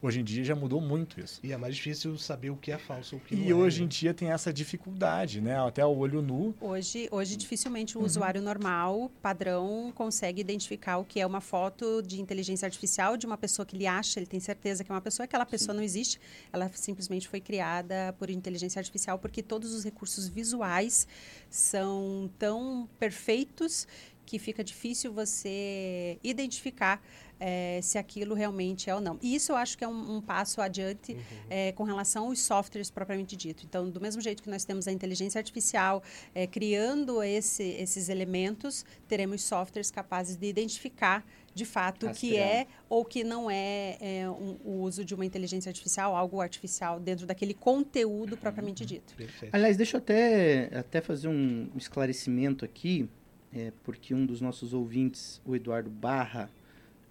Hoje 0.01 0.21
em 0.21 0.25
dia 0.25 0.45
já 0.45 0.55
mudou 0.55 0.81
muito 0.81 1.21
isso. 1.21 1.41
E 1.43 1.53
é 1.53 1.57
mais 1.57 1.75
difícil 1.77 2.17
saber 2.17 2.51
o 2.51 2.57
que 2.57 2.71
é 2.71 2.79
falso 2.79 3.17
ou 3.17 3.21
o 3.21 3.25
que 3.25 3.35
E 3.35 3.39
não 3.39 3.51
é, 3.51 3.55
hoje 3.55 3.81
né? 3.81 3.85
em 3.85 3.89
dia 3.89 4.15
tem 4.15 4.31
essa 4.31 4.53
dificuldade, 4.53 5.41
né? 5.41 5.59
Até 5.61 5.85
o 5.85 5.95
olho 5.97 6.23
nu. 6.23 6.55
Hoje, 6.61 7.09
hoje 7.11 7.37
dificilmente 7.37 7.97
Uhum. 7.99 8.05
o 8.05 8.07
usuário 8.07 8.41
normal, 8.41 9.11
padrão, 9.21 9.93
consegue 9.95 10.41
identificar 10.41 10.99
o 10.99 11.05
que 11.05 11.19
é 11.21 11.27
uma 11.27 11.41
foto 11.41 12.01
de 12.01 12.21
inteligência 12.21 12.65
artificial 12.65 13.17
de 13.17 13.27
uma 13.27 13.37
pessoa 13.37 13.67
que 13.67 13.75
ele 13.77 13.87
acha, 13.87 14.21
ele 14.21 14.27
tem 14.27 14.39
certeza 14.41 14.85
que 14.85 14.91
é 14.91 14.95
uma 14.95 15.01
pessoa, 15.01 15.25
aquela 15.25 15.45
pessoa 15.45 15.75
não 15.75 15.83
existe, 15.83 16.21
ela 16.53 16.71
simplesmente 16.75 17.27
foi 17.29 17.41
criada 17.41 18.15
por 18.19 18.31
inteligência 18.31 18.68
artificial 18.77 19.19
porque 19.19 19.43
todos 19.43 19.73
os 19.73 19.85
recursos 19.85 20.27
visuais 20.29 21.07
são 21.49 22.31
tão 22.39 22.89
perfeitos 22.99 23.87
que 24.27 24.39
fica 24.39 24.63
difícil 24.63 25.11
você 25.11 26.19
identificar 26.23 27.03
eh, 27.41 27.81
se 27.83 27.97
aquilo 27.97 28.35
realmente 28.35 28.91
é 28.91 28.95
ou 28.95 29.01
não. 29.01 29.19
E 29.23 29.35
isso 29.35 29.53
eu 29.53 29.57
acho 29.57 29.79
que 29.79 29.83
é 29.85 29.89
um, 29.89 30.17
um 30.17 30.21
passo 30.21 30.61
adiante 30.61 31.17
eh, 31.49 31.73
com 31.73 31.83
relação 31.85 32.27
aos 32.27 32.41
softwares 32.41 32.91
propriamente 32.91 33.35
dito. 33.37 33.65
Então, 33.65 33.89
do 33.89 33.99
mesmo 34.01 34.21
jeito 34.21 34.43
que 34.43 34.51
nós 34.51 34.65
temos 34.67 34.87
a 34.87 34.93
inteligência 34.93 35.39
artificial 35.39 36.03
eh, 36.35 36.47
criando 36.47 37.23
esse- 37.23 37.63
esses 37.63 38.11
elementos, 38.11 38.85
teremos 39.09 39.43
softwares 39.43 39.91
capazes 39.91 40.37
de 40.37 40.47
identificar 40.47 41.25
de 41.59 41.65
fato 41.65 42.07
o 42.07 42.13
que 42.15 42.37
é 42.37 42.67
ou 42.89 43.05
que 43.05 43.25
não 43.25 43.51
é, 43.51 43.99
eh, 44.01 44.31
um- 44.31 44.57
o 44.65 44.81
uso 44.83 45.05
de 45.05 45.15
uma 45.15 45.27
inteligência 45.27 45.69
artificial, 45.69 46.15
algo 46.15 46.41
artificial 46.41 47.01
dentro 47.01 47.27
daquele 47.27 47.53
conteúdo 47.53 48.37
propriamente 48.37 48.85
dito. 48.87 49.15
Perfeito. 49.17 49.53
Aliás, 49.55 49.77
deixa 49.77 49.97
eu 49.97 49.99
até, 49.99 50.71
até 50.79 51.01
fazer 51.01 51.27
um 51.29 51.69
esclarecimento 51.77 52.65
aqui, 52.65 53.09
é, 53.53 53.73
porque 53.83 54.15
um 54.15 54.25
dos 54.25 54.41
nossos 54.41 54.73
ouvintes, 54.73 55.41
o 55.45 55.57
Eduardo 55.57 55.91
Barra, 55.91 56.49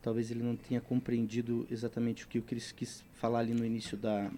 talvez 0.02 0.32
ele 0.32 0.42
não 0.44 0.56
tenha 0.56 0.80
compreendido 0.80 1.68
exatamente 1.70 2.24
o 2.24 2.28
que 2.30 2.40
o 2.40 2.42
Cris 2.42 2.72
quis 2.72 3.04
falar 3.14 3.40
ali 3.40 3.54
no 3.54 3.66
início 3.66 3.98
da, 3.98 4.32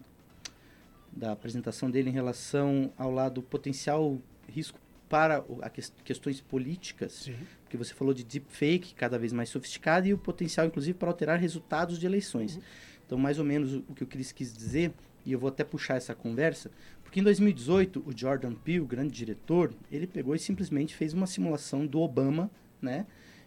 da 1.11 1.31
apresentação 1.31 1.89
dele 1.91 2.09
em 2.09 2.13
relação 2.13 2.91
ao 2.97 3.11
lado 3.11 3.41
potencial 3.43 4.17
risco 4.47 4.79
para 5.07 5.41
o- 5.47 5.59
a 5.61 5.69
ques- 5.69 5.93
questões 6.03 6.39
políticas, 6.41 7.13
Sim. 7.13 7.35
Porque 7.69 7.77
você 7.77 7.93
falou 7.93 8.15
de 8.15 8.23
deepfake 8.23 8.95
cada 8.95 9.19
vez 9.19 9.31
mais 9.31 9.47
sofisticado 9.49 10.07
e 10.07 10.13
o 10.13 10.17
potencial, 10.17 10.65
inclusive, 10.65 10.97
para 10.97 11.07
alterar 11.07 11.39
resultados 11.39 11.99
de 11.99 12.05
eleições. 12.07 12.59
Então, 13.05 13.15
mais 13.15 13.38
ou 13.38 13.45
menos 13.45 13.75
o, 13.75 13.83
o 13.88 13.93
que 13.93 14.03
o 14.03 14.07
Cris 14.07 14.31
quis 14.31 14.51
dizer, 14.51 14.91
e 15.23 15.31
eu 15.31 15.38
vou 15.38 15.49
até 15.49 15.63
puxar 15.63 15.95
essa 15.95 16.15
conversa, 16.15 16.71
porque 17.03 17.19
em 17.19 17.23
2018, 17.23 18.03
o 18.07 18.17
Jordan 18.17 18.55
Peele, 18.55 18.83
grande 18.85 19.11
diretor, 19.11 19.71
ele 19.91 20.07
pegou 20.07 20.33
e 20.33 20.39
simplesmente 20.39 20.95
fez 20.95 21.13
uma 21.13 21.27
simulação 21.27 21.85
do 21.85 21.99
Obama, 21.99 22.49
né? 22.81 23.05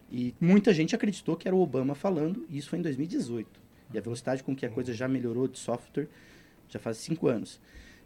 E 0.09 0.33
muita 0.41 0.73
gente 0.73 0.95
acreditou 0.95 1.37
que 1.37 1.49
era 1.49 1.57
o 1.57 1.61
Obama 1.61 1.97
falando, 1.97 2.47
e 2.49 2.59
isso 2.59 2.71
foi 2.71 2.79
em 2.79 2.83
2018. 2.83 3.61
E 3.93 3.99
a 3.99 4.01
velocidade 4.01 4.45
com 4.45 4.55
que 4.55 4.65
a 4.65 4.71
coisa 4.71 4.93
já 4.95 5.09
melhorou 5.09 5.49
de 5.49 5.59
software 5.59 6.07
já 6.69 6.79
faz 6.79 6.99
cinco 6.99 7.27
anos. 7.27 7.61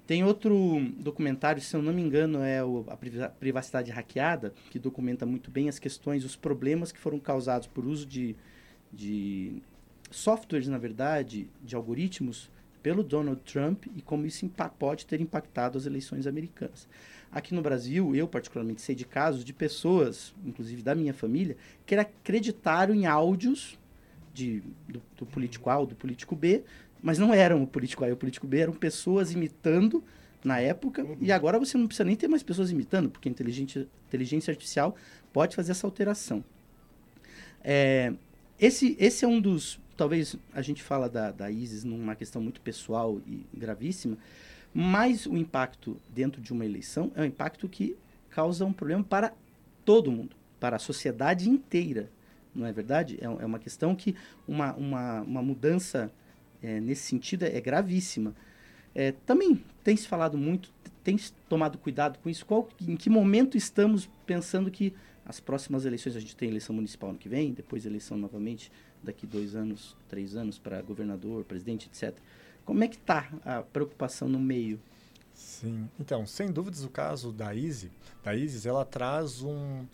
Tem 0.06 0.22
outro 0.22 0.78
documentário, 0.98 1.60
se 1.60 1.75
eu 1.75 1.82
não 1.82 1.92
me 1.92 2.00
engano, 2.00 2.42
é 2.42 2.62
o 2.62 2.84
A 2.88 2.96
Priva- 2.96 3.28
Privacidade 3.40 3.90
Hackeada, 3.90 4.54
que 4.70 4.78
documenta 4.78 5.26
muito 5.26 5.50
bem 5.50 5.68
as 5.68 5.78
questões, 5.80 6.25
os 6.25 6.36
problemas 6.36 6.92
que 6.92 6.98
foram 6.98 7.18
causados 7.18 7.66
por 7.66 7.84
uso 7.84 8.06
de, 8.06 8.36
de 8.92 9.60
softwares, 10.10 10.68
na 10.68 10.78
verdade, 10.78 11.48
de 11.62 11.75
algoritmos, 11.75 12.48
pelo 12.86 13.02
Donald 13.02 13.40
Trump 13.40 13.86
e 13.96 14.00
como 14.00 14.26
isso 14.26 14.48
pode 14.78 15.06
ter 15.06 15.20
impactado 15.20 15.76
as 15.76 15.86
eleições 15.86 16.25
americanas. 16.25 16.86
Aqui 17.32 17.52
no 17.52 17.60
Brasil, 17.60 18.14
eu 18.14 18.28
particularmente 18.28 18.80
sei 18.80 18.94
de 18.94 19.04
casos 19.04 19.44
de 19.44 19.52
pessoas, 19.52 20.32
inclusive 20.44 20.82
da 20.82 20.94
minha 20.94 21.12
família, 21.12 21.56
que 21.84 21.96
acreditaram 21.96 22.94
em 22.94 23.04
áudios 23.04 23.76
de, 24.32 24.62
do, 24.88 25.02
do 25.18 25.26
político 25.26 25.68
A 25.68 25.78
ou 25.80 25.86
do 25.86 25.96
político 25.96 26.36
B, 26.36 26.62
mas 27.06 27.18
não 27.20 27.32
eram 27.32 27.62
o 27.62 27.66
político 27.68 28.04
A 28.04 28.08
e 28.08 28.12
o 28.12 28.16
político 28.16 28.48
B, 28.48 28.58
eram 28.58 28.72
pessoas 28.72 29.30
imitando 29.30 30.02
na 30.42 30.58
época, 30.58 31.06
e 31.20 31.30
agora 31.30 31.56
você 31.56 31.78
não 31.78 31.86
precisa 31.86 32.04
nem 32.04 32.16
ter 32.16 32.26
mais 32.26 32.42
pessoas 32.42 32.72
imitando, 32.72 33.08
porque 33.08 33.28
a 33.28 33.30
inteligência, 33.30 33.86
inteligência 34.08 34.50
artificial 34.50 34.96
pode 35.32 35.54
fazer 35.54 35.70
essa 35.70 35.86
alteração. 35.86 36.44
É, 37.62 38.12
esse, 38.58 38.96
esse 38.98 39.25
é 39.25 39.28
um 39.28 39.40
dos. 39.40 39.78
Talvez 39.96 40.34
a 40.52 40.60
gente 40.62 40.82
fala 40.82 41.08
da, 41.08 41.30
da 41.30 41.48
ISIS 41.48 41.84
numa 41.84 42.16
questão 42.16 42.42
muito 42.42 42.60
pessoal 42.60 43.20
e 43.25 43.46
gravíssima, 43.56 44.18
mas 44.75 45.26
o 45.26 45.36
impacto 45.36 45.96
dentro 46.12 46.42
de 46.42 46.52
uma 46.52 46.64
eleição 46.64 47.12
é 47.14 47.22
um 47.22 47.26
impacto 47.26 47.68
que 47.68 47.96
causa 48.30 48.64
um 48.64 48.72
problema 48.72 49.04
para 49.04 49.32
todo 49.84 50.10
mundo, 50.10 50.34
para 50.58 50.75
a 50.75 50.80
sociedade 50.80 51.48
inteira. 51.48 52.10
Não 52.52 52.66
é 52.66 52.72
verdade? 52.72 53.16
É, 53.20 53.26
é 53.26 53.46
uma 53.46 53.60
questão 53.60 53.94
que 53.94 54.16
uma, 54.48 54.75
uma, 54.75 55.20
uma 55.20 55.42
mudança 55.42 56.10
é, 56.66 56.80
nesse 56.80 57.02
sentido 57.02 57.44
é, 57.44 57.61
gravíssima. 57.61 58.35
É, 58.92 59.12
também 59.25 59.62
tem 59.85 59.96
se 59.96 60.08
falado 60.08 60.37
muito, 60.37 60.73
tem 61.04 61.16
se 61.16 61.32
tomado 61.49 61.78
cuidado 61.78 62.18
com 62.18 62.28
isso. 62.28 62.44
Qual, 62.44 62.68
em 62.80 62.96
que 62.96 63.08
momento 63.08 63.56
estamos 63.56 64.11
pensando 64.26 64.68
que 64.68 64.92
as 65.25 65.38
próximas 65.38 65.85
eleições, 65.85 66.16
a 66.16 66.20
gente 66.20 66.35
tem 66.35 66.49
eleição 66.49 66.75
municipal 66.75 67.11
ano 67.11 67.18
que 67.18 67.28
vem, 67.28 67.52
depois 67.52 67.87
eleição 67.87 68.16
novamente 68.16 68.73
daqui 69.02 69.26
dois 69.26 69.54
anos, 69.54 69.96
três 70.08 70.35
anos 70.35 70.58
para 70.58 70.82
governador, 70.82 71.44
presidente, 71.44 71.88
etc. 71.88 72.18
Como 72.64 72.82
é 72.82 72.88
que 72.88 72.96
está 72.96 73.28
a 73.44 73.62
preocupação 73.62 74.28
no 74.28 74.40
meio? 74.40 74.80
Sim. 75.32 75.88
Então, 76.00 76.26
sem 76.26 76.50
dúvidas, 76.50 76.82
o 76.82 76.88
caso 76.88 77.30
da 77.30 77.54
Easy, 77.54 77.92
da 78.25 78.35
Isis, 78.35 78.66
ela 78.66 78.85
traz 78.85 79.42
um, 79.42 79.85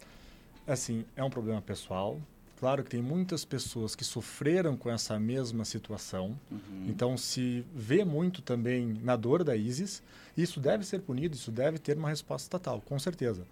assim, 0.67 1.05
é 1.17 1.23
um 1.23 1.31
problema 1.31 1.61
pessoal. 1.61 2.19
Claro 2.63 2.85
que 2.85 2.91
tem 2.91 3.03
muitas 3.03 3.45
pessoas 3.45 3.97
que 3.97 4.05
sofreram 4.05 4.77
com 4.77 4.89
essa 4.89 5.19
mesma 5.19 5.65
situação. 5.65 6.39
Uhum. 6.49 6.87
Então, 6.87 7.19
se 7.19 7.67
vê 7.75 8.05
muito 8.05 8.41
também 8.41 8.97
na 9.03 9.17
dor 9.17 9.43
da 9.43 9.57
ISIS. 9.57 10.01
Isso 10.37 10.61
deve 10.61 10.85
ser 10.85 11.01
punido, 11.01 11.35
isso 11.35 11.51
deve 11.51 11.81
ter 11.81 11.99
uma 11.99 12.09
resposta 12.11 12.45
estatal, 12.45 12.81
com 12.81 12.97
certeza. 13.01 13.43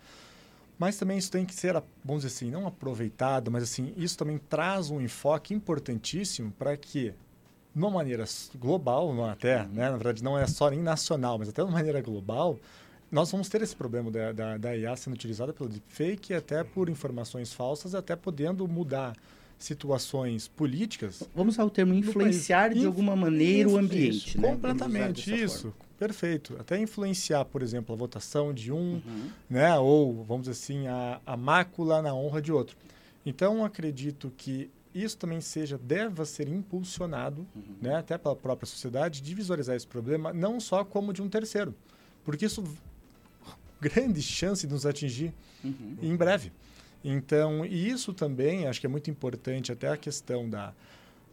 Mas 0.79 0.97
também 0.97 1.19
isso 1.19 1.29
tem 1.29 1.45
que 1.45 1.53
ser, 1.53 1.73
vamos 2.05 2.23
dizer 2.23 2.37
assim, 2.37 2.53
não 2.53 2.69
aproveitado, 2.69 3.51
mas 3.51 3.65
assim, 3.65 3.93
isso 3.97 4.17
também 4.17 4.39
traz 4.39 4.91
um 4.91 5.01
enfoque 5.01 5.53
importantíssimo 5.53 6.53
para 6.53 6.77
que, 6.77 7.13
de 7.75 7.83
uma 7.83 7.91
maneira 7.91 8.25
global, 8.61 9.13
não 9.13 9.25
até, 9.25 9.67
né, 9.67 9.91
na 9.91 9.97
verdade 9.97 10.23
não 10.23 10.39
é 10.39 10.47
só 10.47 10.71
nem 10.71 10.79
nacional, 10.79 11.37
mas 11.37 11.49
até 11.49 11.63
de 11.63 11.69
uma 11.69 11.75
maneira 11.75 12.01
global, 12.01 12.61
nós 13.11 13.31
vamos 13.31 13.49
ter 13.49 13.61
esse 13.63 13.75
problema 13.75 14.11
da, 14.11 14.33
da, 14.33 14.57
da 14.57 14.77
IA 14.77 14.95
sendo 14.97 15.15
utilizada 15.15 15.53
pelo 15.53 15.69
deepfake, 15.69 16.33
até 16.35 16.63
por 16.63 16.89
informações 16.89 17.53
falsas, 17.53 17.95
até 17.95 18.15
podendo 18.15 18.67
mudar 18.69 19.17
situações 19.59 20.49
políticas 20.49 21.23
Vamos 21.35 21.55
usar 21.55 21.65
o 21.65 21.71
termo 21.71 21.93
influenciar 21.93 22.73
de 22.73 22.87
alguma 22.87 23.15
maneira 23.15 23.69
o 23.69 23.73
Isso, 23.73 23.79
ambiente, 23.79 24.29
isso, 24.31 24.41
né? 24.41 24.49
Completamente, 24.53 25.35
isso. 25.45 25.75
Perfeito. 25.99 26.57
Até 26.59 26.79
influenciar, 26.81 27.45
por 27.45 27.63
exemplo, 27.63 27.95
a 27.95 27.99
votação 27.99 28.55
de 28.55 28.73
um, 28.73 29.03
forma. 29.03 29.17
Uhum. 29.19 29.31
né? 29.51 29.79
Ou, 29.79 30.25
vamos 30.25 30.49
dizer 30.49 30.53
assim, 30.53 30.87
a, 30.87 31.21
a 31.27 31.37
mácula 31.37 32.01
na 32.01 32.15
honra 32.15 32.41
de 32.41 32.51
outro. 32.51 32.75
Então, 33.27 33.63
acredito 33.63 34.33
que 34.35 34.71
isso 34.95 35.19
também 35.19 35.43
seja, 35.43 35.77
deva 35.77 36.25
ser 36.25 36.49
impulsionado, 36.49 37.47
Uhum. 37.55 37.63
né? 37.83 37.97
Até 37.97 38.17
pela 38.17 38.35
própria 38.35 38.67
sociedade, 38.67 39.21
de 39.21 39.35
visualizar 39.35 39.77
esse 39.77 39.87
problema, 39.87 40.33
não 40.33 40.59
só 40.59 40.83
como 40.85 41.13
de 41.13 41.21
um 41.21 41.29
terceiro. 41.29 41.75
Porque 42.25 42.47
isso, 42.47 42.65
grande 43.81 44.21
chance 44.23 44.67
de 44.67 44.73
nos 44.73 44.85
atingir 44.87 45.33
Uhum. 45.63 45.97
em 46.03 46.17
breve. 46.17 46.53
Então, 47.05 47.65
e 47.67 47.89
isso 47.91 48.13
também 48.13 48.67
acho 48.67 48.81
que 48.81 48.87
é 48.87 48.89
muito 48.89 49.11
importante, 49.11 49.73
até 49.73 49.89
a 49.89 49.97
questão 49.97 50.49
da 50.49 50.73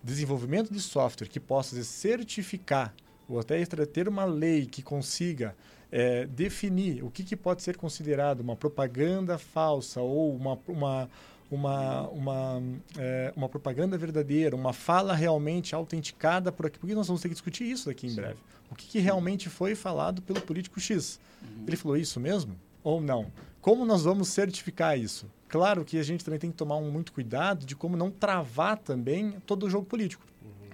desenvolvimento 0.04 0.72
de 0.72 0.80
software 0.80 1.27
que 1.27 1.39
possa 1.39 1.82
certificar 1.84 2.94
ou 3.27 3.39
até 3.39 3.66
ter 3.66 4.08
uma 4.08 4.24
lei 4.25 4.66
que 4.66 4.82
consiga 4.82 5.56
eh, 5.92 6.25
definir 6.27 7.04
o 7.04 7.10
que, 7.10 7.24
que 7.24 7.36
pode 7.36 7.62
ser 7.62 7.75
considerado 7.77 8.39
uma 8.42 8.56
propaganda 8.56 9.38
falsa 9.38 10.01
ou 10.01 10.36
uma, 10.36 10.58
uma, 10.68 11.10
uma, 11.50 12.08
uma, 12.10 12.62
eh, 12.98 13.34
uma 13.36 13.48
propaganda 13.48 13.98
verdadeira, 13.98 14.56
uma 14.56 14.74
fala 14.74 15.13
realmente 15.13 15.74
autenticada 15.74 16.51
por 16.51 16.66
aqui. 16.66 16.77
Porque 16.77 16.96
nós 16.96 17.08
vamos 17.08 17.22
ter 17.22 17.30
que 17.30 17.36
discutir 17.36 17.63
isso 17.63 17.88
daqui 17.88 18.08
em 18.08 18.10
Sim. 18.10 18.16
breve. 18.18 18.39
O 18.70 18.75
que, 18.75 18.88
que 18.88 19.00
realmente 19.00 19.50
foi 19.50 19.75
falado 19.75 20.22
pelo 20.22 20.42
político 20.42 20.80
X? 20.80 21.20
Ele 21.66 21.77
falou 21.77 21.96
isso 21.96 22.20
mesmo? 22.20 22.56
Ou 22.84 23.00
não? 23.00 23.32
Como 23.62 23.86
nós 23.86 24.04
vamos 24.04 24.30
certificar 24.30 24.98
isso? 24.98 25.25
Claro 25.48 25.86
que 25.86 25.98
a 25.98 26.04
gente 26.04 26.24
também 26.24 26.39
tem 26.39 26.51
que 26.51 26.58
tomar 26.58 26.75
um 26.77 26.92
muito 26.92 27.13
cuidado 27.13 27.66
de 27.66 27.75
como 27.75 27.96
não 27.96 28.12
travar 28.12 28.77
também 28.77 29.32
todo 29.46 29.66
o 29.66 29.70
jogo 29.70 29.86
político. 29.86 30.25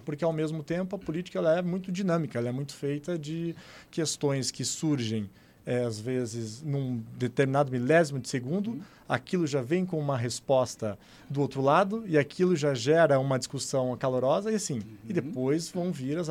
Porque, 0.03 0.23
ao 0.23 0.33
mesmo 0.33 0.63
tempo, 0.63 0.95
a 0.95 0.99
política 0.99 1.39
ela 1.39 1.57
é 1.57 1.61
muito 1.61 1.91
dinâmica, 1.91 2.37
ela 2.37 2.49
é 2.49 2.51
muito 2.51 2.73
feita 2.73 3.17
de 3.17 3.55
questões 3.89 4.51
que 4.51 4.65
surgem 4.65 5.29
é, 5.65 5.83
às 5.83 5.99
vezes, 5.99 6.61
num 6.61 7.01
determinado 7.17 7.71
milésimo 7.71 8.19
de 8.19 8.27
segundo, 8.27 8.71
uhum. 8.71 8.81
aquilo 9.07 9.47
já 9.47 9.61
vem 9.61 9.85
com 9.85 9.97
uma 9.97 10.17
resposta 10.17 10.97
do 11.29 11.41
outro 11.41 11.61
lado 11.61 12.03
e 12.05 12.17
aquilo 12.17 12.55
já 12.55 12.73
gera 12.73 13.19
uma 13.19 13.39
discussão 13.39 13.95
calorosa 13.97 14.51
e 14.51 14.55
assim. 14.55 14.75
Uhum. 14.75 14.97
E 15.07 15.13
depois 15.13 15.69
vão 15.69 15.91
vir 15.91 16.17
as, 16.17 16.29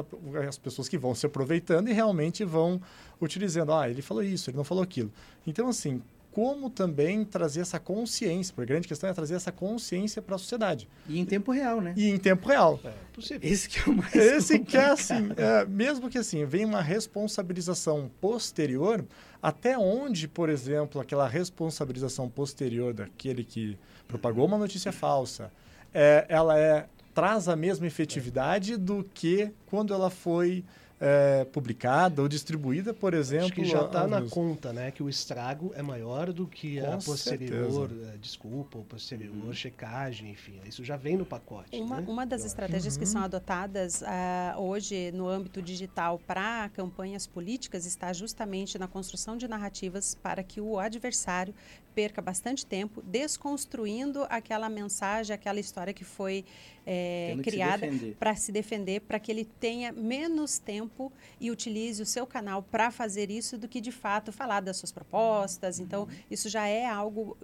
as 0.48 0.58
pessoas 0.58 0.88
que 0.88 0.98
vão 0.98 1.14
se 1.14 1.24
aproveitando 1.24 1.88
e 1.88 1.92
realmente 1.92 2.44
vão 2.44 2.80
utilizando. 3.20 3.72
Ah, 3.72 3.88
ele 3.88 4.02
falou 4.02 4.22
isso, 4.22 4.50
ele 4.50 4.56
não 4.56 4.64
falou 4.64 4.84
aquilo. 4.84 5.10
Então, 5.46 5.68
assim, 5.68 6.02
como 6.32 6.70
também 6.70 7.24
trazer 7.24 7.60
essa 7.60 7.78
consciência, 7.78 8.54
porque 8.54 8.70
a 8.70 8.74
grande 8.74 8.88
questão 8.88 9.08
é 9.08 9.12
trazer 9.12 9.34
essa 9.34 9.52
consciência 9.52 10.22
para 10.22 10.34
a 10.34 10.38
sociedade. 10.38 10.88
E 11.06 11.20
em 11.20 11.24
tempo 11.24 11.52
real, 11.52 11.80
né? 11.80 11.92
E 11.96 12.08
em 12.08 12.18
tempo 12.18 12.48
real. 12.48 12.80
É, 12.82 12.92
possível. 13.12 13.40
Esse 13.48 13.68
que 13.68 13.78
é 13.78 13.92
o 13.92 13.94
mais 13.94 14.14
Esse 14.14 14.58
que 14.58 14.76
é 14.76 14.86
assim, 14.86 15.30
é, 15.36 15.66
mesmo 15.66 16.08
que 16.08 16.16
assim, 16.16 16.44
vem 16.46 16.64
uma 16.64 16.80
responsabilização 16.80 18.10
posterior, 18.20 19.04
até 19.42 19.76
onde, 19.76 20.26
por 20.26 20.48
exemplo, 20.48 21.00
aquela 21.00 21.28
responsabilização 21.28 22.28
posterior 22.28 22.94
daquele 22.94 23.44
que 23.44 23.78
propagou 24.08 24.46
uma 24.46 24.56
notícia 24.56 24.90
falsa, 24.90 25.52
é, 25.92 26.24
ela 26.28 26.58
é, 26.58 26.86
traz 27.12 27.46
a 27.46 27.54
mesma 27.54 27.86
efetividade 27.86 28.78
do 28.78 29.04
que 29.12 29.50
quando 29.66 29.92
ela 29.92 30.08
foi 30.08 30.64
é, 31.04 31.44
publicada 31.46 32.22
ou 32.22 32.28
distribuída, 32.28 32.94
por 32.94 33.12
exemplo. 33.12 33.46
Acho 33.46 33.54
que 33.54 33.64
já 33.64 33.84
está 33.84 34.06
na 34.06 34.22
conta, 34.22 34.72
né? 34.72 34.92
Que 34.92 35.02
o 35.02 35.08
estrago 35.08 35.72
é 35.74 35.82
maior 35.82 36.32
do 36.32 36.46
que 36.46 36.80
Com 36.80 36.92
a 36.92 36.96
posterior 36.96 37.90
é, 38.14 38.16
desculpa, 38.18 38.78
ou 38.78 38.84
posterior 38.84 39.34
uhum. 39.34 39.52
checagem, 39.52 40.30
enfim. 40.30 40.60
Isso 40.64 40.84
já 40.84 40.96
vem 40.96 41.16
no 41.16 41.26
pacote. 41.26 41.76
Uma, 41.76 42.00
né? 42.00 42.06
uma 42.06 42.24
das 42.24 42.44
estratégias 42.44 42.94
uhum. 42.94 43.00
que 43.00 43.06
são 43.06 43.20
adotadas 43.20 44.00
uh, 44.02 44.60
hoje 44.60 45.10
no 45.10 45.28
âmbito 45.28 45.60
digital 45.60 46.20
para 46.24 46.68
campanhas 46.68 47.26
políticas 47.26 47.84
está 47.84 48.12
justamente 48.12 48.78
na 48.78 48.86
construção 48.86 49.36
de 49.36 49.48
narrativas 49.48 50.14
para 50.14 50.44
que 50.44 50.60
o 50.60 50.78
adversário 50.78 51.52
perca 51.94 52.20
bastante 52.22 52.64
tempo 52.64 53.02
desconstruindo 53.02 54.26
aquela 54.28 54.68
mensagem, 54.68 55.34
aquela 55.34 55.60
história 55.60 55.92
que 55.92 56.04
foi 56.04 56.44
é, 56.86 57.36
criada 57.42 57.86
para 58.18 58.34
se 58.34 58.50
defender, 58.50 59.00
para 59.00 59.18
que 59.18 59.30
ele 59.30 59.44
tenha 59.44 59.92
menos 59.92 60.58
tempo 60.58 61.12
e 61.40 61.50
utilize 61.50 62.02
o 62.02 62.06
seu 62.06 62.26
canal 62.26 62.62
para 62.62 62.90
fazer 62.90 63.30
isso 63.30 63.56
do 63.56 63.68
que 63.68 63.80
de 63.80 63.92
fato 63.92 64.32
falar 64.32 64.60
das 64.60 64.76
suas 64.76 64.92
propostas. 64.92 65.78
Então, 65.78 66.02
uhum. 66.02 66.08
isso 66.30 66.48
já 66.48 66.66
é 66.66 66.86
algo 66.86 67.36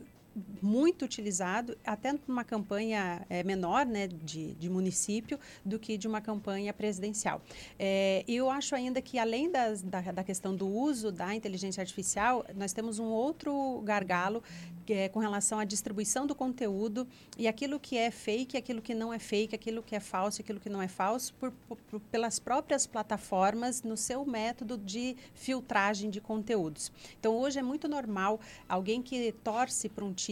muito 0.60 1.04
utilizado, 1.04 1.76
até 1.84 2.14
numa 2.26 2.44
campanha 2.44 3.24
é, 3.28 3.42
menor 3.42 3.86
né, 3.86 4.06
de, 4.06 4.54
de, 4.54 4.68
município, 4.68 5.38
do 5.64 5.78
que 5.78 5.96
de 5.96 6.06
uma 6.06 6.20
campanha 6.20 6.72
presidencial. 6.72 7.42
É, 7.78 8.24
eu 8.26 8.50
acho 8.50 8.74
ainda 8.74 9.00
que, 9.00 9.18
além 9.18 9.50
das, 9.50 9.82
da, 9.82 10.00
da, 10.00 10.24
questão 10.24 10.54
do 10.54 10.68
uso 10.68 11.10
da 11.12 11.34
inteligência 11.34 11.80
artificial, 11.80 12.44
nós 12.54 12.72
temos 12.72 12.98
um 12.98 13.06
outro 13.06 13.80
gargalo 13.84 14.42
é, 14.88 15.08
com 15.08 15.18
relação 15.18 15.58
à 15.58 15.64
distribuição 15.64 16.26
do 16.26 16.34
conteúdo 16.34 17.06
e 17.36 17.46
aquilo 17.46 17.78
que 17.78 17.96
é 17.96 18.10
fake, 18.10 18.56
aquilo 18.56 18.80
que 18.80 18.94
não 18.94 19.12
é 19.12 19.18
fake, 19.18 19.54
aquilo 19.54 19.82
que 19.82 19.94
é 19.94 20.00
falso, 20.00 20.40
aquilo 20.40 20.60
que 20.60 20.70
não 20.70 20.80
é 20.80 20.88
falso, 20.88 21.34
por, 21.34 21.52
por, 21.68 22.00
pelas 22.10 22.38
próprias 22.38 22.86
plataformas 22.86 23.82
no 23.82 23.96
seu 23.96 24.24
método 24.24 24.78
de 24.78 25.16
filtragem 25.34 26.10
de 26.10 26.20
conteúdos. 26.20 26.90
Então, 27.18 27.36
hoje 27.36 27.58
é 27.58 27.62
muito 27.62 27.88
normal 27.88 28.40
alguém 28.68 29.02
que 29.02 29.32
torce 29.44 29.88
para 29.88 30.04
um 30.04 30.12
time 30.12 30.27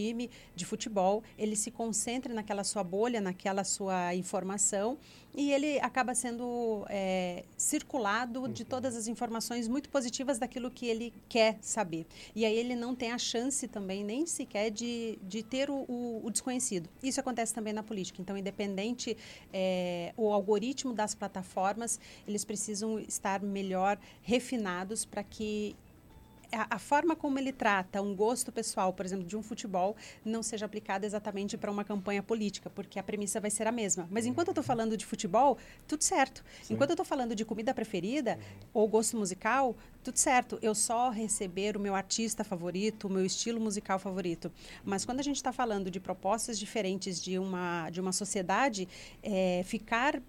de 0.55 0.65
futebol, 0.65 1.23
ele 1.37 1.55
se 1.55 1.71
concentre 1.71 2.33
naquela 2.33 2.63
sua 2.63 2.83
bolha, 2.83 3.19
naquela 3.19 3.63
sua 3.63 4.13
informação 4.15 4.97
e 5.37 5.51
ele 5.51 5.79
acaba 5.81 6.15
sendo 6.15 6.83
é, 6.89 7.43
circulado 7.55 8.41
uhum. 8.41 8.51
de 8.51 8.65
todas 8.65 8.95
as 8.95 9.07
informações 9.07 9.67
muito 9.67 9.87
positivas 9.87 10.39
daquilo 10.39 10.71
que 10.71 10.87
ele 10.87 11.13
quer 11.29 11.59
saber. 11.61 12.07
E 12.35 12.43
aí 12.43 12.57
ele 12.57 12.75
não 12.75 12.95
tem 12.95 13.11
a 13.11 13.19
chance 13.19 13.67
também, 13.67 14.03
nem 14.03 14.25
sequer, 14.25 14.71
de, 14.71 15.19
de 15.21 15.43
ter 15.43 15.69
o, 15.69 15.85
o, 15.87 16.25
o 16.25 16.31
desconhecido. 16.31 16.89
Isso 17.03 17.19
acontece 17.19 17.53
também 17.53 17.71
na 17.71 17.83
política. 17.83 18.19
Então, 18.19 18.35
independente, 18.35 19.15
é, 19.53 20.11
o 20.17 20.33
algoritmo 20.33 20.91
das 20.91 21.13
plataformas, 21.13 21.99
eles 22.27 22.43
precisam 22.43 22.99
estar 22.99 23.39
melhor 23.39 23.99
refinados 24.23 25.05
para 25.05 25.23
que 25.23 25.75
a, 26.51 26.75
a, 26.75 26.79
forma 26.79 27.15
como 27.15 27.39
ele 27.39 27.51
trata 27.51 28.01
um 28.01 28.15
gosto 28.15 28.51
pessoal, 28.51 28.93
por 28.93 29.05
exemplo, 29.05 29.25
de 29.25 29.35
um 29.35 29.43
futebol, 29.43 29.95
não 30.23 30.41
seja 30.41 30.65
aplicada 30.65 31.05
exatamente 31.05 31.57
para 31.57 31.71
uma 31.71 31.83
campanha 31.83 32.23
política, 32.23 32.69
porque 32.69 32.99
a 32.99 33.03
premissa 33.03 33.39
vai 33.39 33.49
ser 33.49 33.67
a 33.67 33.71
mesma. 33.71 34.07
Mas 34.11 34.25
enquanto 34.25 34.49
eu 34.49 34.51
estou 34.51 34.63
falando 34.63 34.95
de 34.95 35.05
futebol, 35.05 35.57
tudo 35.87 36.03
certo. 36.03 36.43
Sim. 36.63 36.73
Enquanto 36.73 36.91
eu 36.91 36.93
estou 36.93 37.05
falando 37.05 37.35
de 37.35 37.45
comida 37.45 37.73
preferida 37.73 38.39
ou 38.73 38.87
gosto 38.87 39.17
musical, 39.17 39.75
tudo 40.03 40.17
certo. 40.17 40.57
Eu 40.61 40.73
só 40.73 41.09
receber 41.09 41.75
o 41.75 41.79
meu 41.79 41.95
artista 41.95 42.43
favorito, 42.43 43.07
o 43.07 43.09
meu 43.09 43.25
estilo 43.25 43.59
musical 43.59 43.99
favorito. 43.99 44.51
Mas 44.85 45.03
quando 45.03 45.19
a 45.19 45.23
gente 45.23 45.37
está 45.37 45.51
falando 45.51 45.91
de 45.91 45.99
propostas 45.99 46.57
diferentes 46.57 47.21
de 47.21 47.37
uma, 47.37 47.89
de 47.89 47.99
uma 47.99 48.11
sociedade, 48.11 48.87
é, 49.21 49.63
ficar 49.65 50.21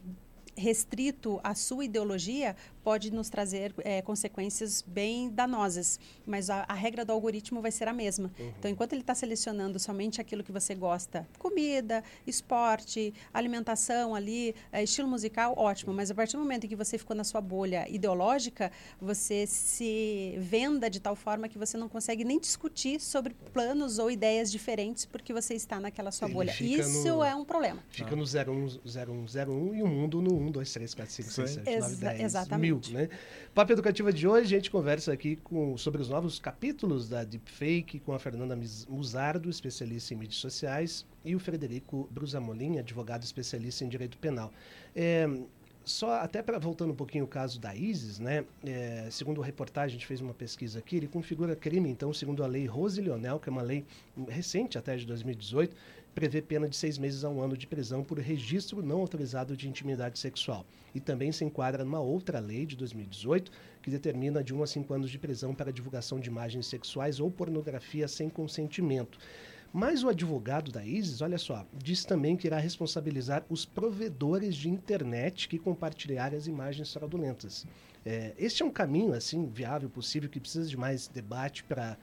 restrito 0.59 1.41
à 1.43 1.55
sua 1.55 1.85
ideologia 1.85 2.57
pode 2.83 3.13
nos 3.13 3.29
trazer 3.29 3.75
é, 3.79 4.01
consequências 4.01 4.83
bem 4.87 5.29
danosas, 5.29 6.01
mas 6.27 6.49
a, 6.49 6.65
a, 6.67 6.73
regra 6.73 7.05
do 7.05 7.13
algoritmo 7.13 7.61
vai 7.61 7.71
ser 7.71 7.87
a 7.87 7.93
mesma. 7.93 8.31
Uhum. 8.39 8.53
Então, 8.59 8.71
enquanto 8.71 8.95
ele 8.95 9.03
está 9.03 9.15
selecionando 9.15 9.79
somente 9.79 10.21
aquilo 10.21 10.43
que 10.43 10.51
você 10.51 10.75
gosta, 10.75 11.29
comida, 11.39 12.03
esporte, 12.27 13.13
alimentação 13.33 14.15
ali, 14.15 14.55
é, 14.73 14.83
estilo 14.83 15.07
musical, 15.07 15.55
ótimo. 15.57 15.93
Mas 15.93 16.11
a 16.11 16.15
partir 16.15 16.37
do 16.37 16.43
momento 16.43 16.65
em 16.65 16.69
que 16.69 16.77
você 16.77 16.97
ficou 16.97 17.15
na 17.15 17.25
sua 17.25 17.41
bolha 17.41 17.87
ideológica, 17.91 18.73
você 19.01 19.47
se 19.47 20.35
venda 20.39 20.89
de 20.89 20.99
tal 20.99 21.15
forma 21.15 21.49
que 21.49 21.59
você 21.59 21.77
não 21.77 21.89
consegue 21.89 22.25
nem 22.25 22.41
discutir 22.41 23.01
sobre 23.01 23.35
planos 23.53 23.99
ou 23.99 24.11
ideias 24.11 24.51
diferentes 24.51 25.05
porque 25.05 25.33
você 25.33 25.55
está 25.55 25.79
naquela 25.79 26.11
sua 26.11 26.27
ele 26.27 26.35
bolha. 26.35 26.57
Isso 26.59 27.17
no, 27.17 27.23
é 27.23 27.35
um 27.35 27.45
problema. 27.45 27.83
Fica 27.91 28.17
no 28.17 28.25
0101 28.25 29.75
e 29.75 29.83
o 29.83 29.87
mundo 29.87 30.23
no 30.23 30.35
1, 30.35 30.48
2, 30.51 30.73
3, 30.73 30.95
4, 30.95 31.15
5, 31.15 31.31
6, 31.31 31.51
7, 31.51 31.81
9, 31.81 31.97
10 31.97 32.21
exatamente. 32.21 32.93
mil. 32.93 33.01
Né? 33.01 33.09
Papo 33.55 33.73
Educativa 33.73 34.13
de 34.13 34.27
hoje, 34.27 34.55
a 34.55 34.59
gente 34.59 34.71
conversa 34.71 35.13
aqui 35.13 35.37
com, 35.37 35.77
sobre 35.77 36.01
os 36.01 36.09
novos 36.09 36.39
capítulos 36.39 37.09
da 37.09 37.25
Deepfake 37.25 38.01
com 38.01 38.13
a 38.13 38.19
Fernanda 38.19 38.59
Musardo, 38.89 39.49
especialista 39.51 40.15
em 40.15 40.17
mídias 40.17 40.41
sociais, 40.41 41.07
e 41.25 41.35
o 41.35 41.39
Frederico 41.39 42.09
Brusamolin, 42.11 42.79
advogado 42.79 43.23
especialista 43.23 43.85
em 43.85 43.89
direito 43.89 44.19
penal. 44.19 44.53
É, 44.95 45.29
só 45.89 46.17
até 46.21 46.43
para 46.43 46.59
voltando 46.59 46.93
um 46.93 46.95
pouquinho 46.95 47.25
o 47.25 47.29
caso 47.29 47.59
da 47.59 47.75
ISIS, 47.75 48.19
né? 48.19 48.45
É, 48.65 49.09
segundo 49.11 49.43
a 49.43 49.45
reportagem, 49.45 49.97
a 49.97 49.99
gente 49.99 50.07
fez 50.07 50.21
uma 50.21 50.35
pesquisa 50.35 50.79
aqui, 50.79 50.97
ele 50.97 51.09
configura 51.09 51.57
crime, 51.57 51.89
então, 51.89 52.13
segundo 52.13 52.45
a 52.45 52.47
lei 52.47 52.67
Rose 52.67 53.01
Lionel, 53.01 53.41
que 53.41 53.49
é 53.49 53.53
uma 53.53 53.63
lei 53.63 53.85
recente 54.29 54.77
até 54.77 54.97
de 54.97 55.07
2018, 55.07 55.75
prevê 56.19 56.43
pena 56.43 56.69
de 56.69 56.75
seis 56.75 56.99
meses 56.99 57.23
a 57.23 57.29
um 57.29 57.41
ano 57.41 57.57
de 57.57 57.65
prisão 57.65 58.03
por 58.03 58.19
registro 58.19 58.83
não 58.83 58.99
autorizado 58.99 59.57
de 59.57 59.69
intimidade 59.69 60.19
sexual. 60.19 60.67
E 60.93 60.99
também 60.99 61.31
se 61.31 61.45
enquadra 61.45 61.85
numa 61.85 62.01
outra 62.01 62.41
lei 62.41 62.67
de 62.67 62.75
2018 62.75 63.53
que 63.81 63.89
determina 63.89 64.43
de 64.43 64.53
um 64.53 64.61
a 64.61 64.67
cinco 64.67 64.93
anos 64.93 65.13
de 65.13 65.19
prisão 65.19 65.55
para 65.55 65.73
divulgação 65.73 66.19
de 66.19 66.29
imagens 66.29 66.67
sexuais 66.67 67.21
ou 67.21 67.31
pornografia 67.31 68.09
sem 68.09 68.29
consentimento. 68.29 69.17
Mas 69.73 70.03
o 70.03 70.09
advogado 70.09 70.73
da 70.73 70.85
ISIS, 70.85 71.21
olha 71.21 71.39
só, 71.39 71.65
diz 71.73 72.05
também 72.05 72.37
que 72.37 72.49
irá 72.49 72.59
responsabilizar 72.59 73.45
os 73.49 73.65
provedores 73.65 74.57
de 74.57 74.69
internet 74.69 75.47
que 75.47 75.57
compartilharem 75.57 76.37
as 76.37 76.49
imagens 76.49 76.93
fraudulentas. 76.93 77.65
É, 78.05 78.35
este 78.37 78.65
é 78.65 78.67
um 78.67 78.73
caminho 78.73 79.13
assim 79.13 79.47
viável, 79.47 79.89
possível, 79.89 80.29
que 80.29 80.41
precisa 80.41 80.69
de 80.69 80.77
mais 80.77 81.07
debate 81.07 81.63
para 81.63 81.97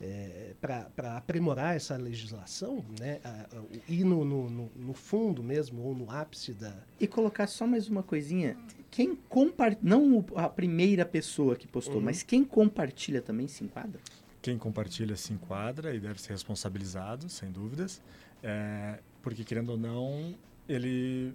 é, 0.00 0.54
para 0.60 1.16
aprimorar 1.16 1.74
essa 1.74 1.96
legislação, 1.96 2.84
né, 3.00 3.20
a, 3.24 3.28
a, 3.28 3.92
ir 3.92 4.04
no, 4.04 4.24
no, 4.24 4.70
no, 4.74 4.94
fundo 4.94 5.42
mesmo, 5.42 5.82
ou 5.82 5.94
no 5.94 6.10
ápice 6.10 6.52
da... 6.52 6.74
E 7.00 7.06
colocar 7.06 7.46
só 7.46 7.66
mais 7.66 7.88
uma 7.88 8.02
coisinha, 8.02 8.56
quem 8.90 9.16
compartilha, 9.28 9.80
não 9.82 10.24
a 10.36 10.48
primeira 10.48 11.04
pessoa 11.04 11.56
que 11.56 11.66
postou, 11.66 11.96
uhum. 11.96 12.02
mas 12.02 12.22
quem 12.22 12.44
compartilha 12.44 13.20
também 13.20 13.48
se 13.48 13.64
enquadra? 13.64 14.00
Quem 14.40 14.56
compartilha 14.56 15.16
se 15.16 15.32
enquadra 15.32 15.94
e 15.94 16.00
deve 16.00 16.20
ser 16.20 16.32
responsabilizado, 16.32 17.28
sem 17.28 17.50
dúvidas, 17.50 18.00
é, 18.42 19.00
porque 19.20 19.42
querendo 19.42 19.70
ou 19.70 19.76
não, 19.76 20.34
ele 20.68 21.34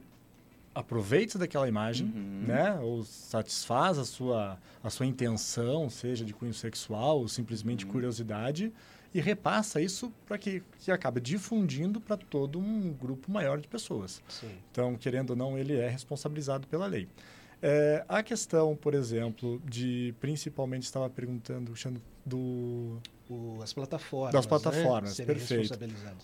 aproveita 0.74 1.38
daquela 1.38 1.68
imagem, 1.68 2.08
uhum. 2.08 2.46
né? 2.48 2.80
Ou 2.82 3.04
satisfaz 3.04 3.98
a 3.98 4.06
sua, 4.06 4.58
a 4.84 4.90
sua 4.90 5.06
intenção, 5.06 5.90
seja 5.90 6.26
de 6.26 6.34
cunho 6.34 6.54
sexual 6.54 7.20
ou 7.20 7.28
simplesmente 7.28 7.86
uhum. 7.86 7.92
curiosidade, 7.92 8.74
e 9.14 9.22
repassa 9.22 9.80
isso 9.80 10.12
para 10.26 10.38
que, 10.38 10.64
que 10.80 10.92
acabe 10.92 11.22
difundindo 11.22 12.02
para 12.02 12.18
todo 12.18 12.60
um 12.60 12.92
grupo 12.92 13.32
maior 13.32 13.60
de 13.60 13.68
pessoas. 13.68 14.22
Sim. 14.28 14.50
Então, 14.72 14.96
querendo 14.96 15.32
ou 15.32 15.36
não, 15.36 15.58
ele 15.58 15.76
é 15.78 15.88
responsabilizado 15.88 16.68
pela 16.68 16.88
lei. 16.88 17.08
É, 17.62 18.04
a 18.10 18.22
questão, 18.22 18.76
por 18.76 18.94
exemplo, 18.94 19.62
de 19.64 20.14
principalmente 20.20 20.84
estava 20.84 21.10
perguntando 21.10 21.74
do 22.26 23.00
o, 23.30 23.60
as 23.62 23.72
plataformas, 23.72 24.34
das 24.34 24.46
plataformas, 24.46 25.18
né? 25.18 25.26
perfeito. 25.26 25.80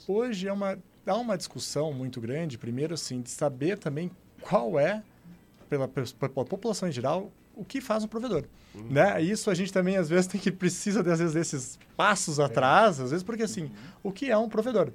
Hoje 0.05 0.47
é 0.47 0.53
uma 0.53 0.77
há 1.05 1.15
uma 1.15 1.37
discussão 1.37 1.93
muito 1.93 2.19
grande, 2.19 2.57
primeiro 2.57 2.93
assim, 2.93 3.21
de 3.21 3.29
saber 3.29 3.77
também 3.77 4.11
qual 4.41 4.79
é, 4.79 5.03
pela, 5.69 5.87
pela 5.87 6.45
população 6.45 6.89
em 6.89 6.91
geral, 6.91 7.31
o 7.55 7.63
que 7.63 7.81
faz 7.81 8.03
um 8.03 8.07
provedor. 8.07 8.45
Né? 8.73 9.21
Isso 9.21 9.49
a 9.49 9.53
gente 9.53 9.73
também, 9.73 9.97
às 9.97 10.09
vezes, 10.09 10.25
tem 10.27 10.39
que 10.39 10.51
precisa, 10.51 11.01
às 11.01 11.19
vezes, 11.19 11.33
desses 11.33 11.79
passos 11.97 12.39
atrás, 12.39 12.99
às 12.99 13.11
vezes, 13.11 13.23
porque, 13.23 13.43
assim, 13.43 13.71
o 14.01 14.11
que 14.11 14.31
é 14.31 14.37
um 14.37 14.47
provedor? 14.47 14.91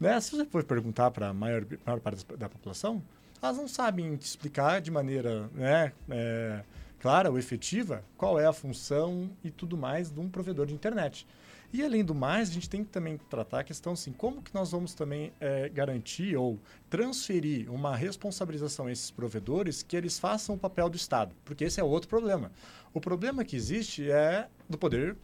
Né? 0.00 0.18
Se 0.20 0.30
você 0.30 0.44
for 0.44 0.64
perguntar 0.64 1.10
para 1.10 1.28
a 1.28 1.34
maior, 1.34 1.64
maior 1.84 2.00
parte 2.00 2.24
da 2.36 2.48
população, 2.48 3.02
elas 3.42 3.56
não 3.56 3.68
sabem 3.68 4.16
te 4.16 4.26
explicar 4.26 4.80
de 4.80 4.90
maneira 4.90 5.48
né, 5.54 5.92
é, 6.08 6.62
clara 7.00 7.30
ou 7.30 7.38
efetiva 7.38 8.02
qual 8.16 8.38
é 8.38 8.46
a 8.46 8.52
função 8.52 9.30
e 9.44 9.50
tudo 9.50 9.76
mais 9.76 10.10
de 10.10 10.18
um 10.18 10.28
provedor 10.28 10.66
de 10.66 10.74
internet. 10.74 11.26
E 11.70 11.84
além 11.84 12.02
do 12.02 12.14
mais, 12.14 12.48
a 12.48 12.52
gente 12.52 12.68
tem 12.68 12.82
que 12.82 12.90
também 12.90 13.18
tratar 13.28 13.60
a 13.60 13.64
questão 13.64 13.92
assim, 13.92 14.10
como 14.10 14.42
que 14.42 14.54
nós 14.54 14.70
vamos 14.70 14.94
também 14.94 15.32
é, 15.38 15.68
garantir 15.68 16.34
ou 16.34 16.58
transferir 16.88 17.70
uma 17.70 17.94
responsabilização 17.94 18.86
a 18.86 18.92
esses 18.92 19.10
provedores 19.10 19.82
que 19.82 19.94
eles 19.94 20.18
façam 20.18 20.54
o 20.54 20.58
papel 20.58 20.88
do 20.88 20.96
Estado, 20.96 21.34
porque 21.44 21.64
esse 21.64 21.78
é 21.78 21.84
outro 21.84 22.08
problema. 22.08 22.50
O 22.94 23.00
problema 23.00 23.44
que 23.44 23.54
existe 23.54 24.10
é 24.10 24.48
do 24.68 24.78
poder 24.78 25.14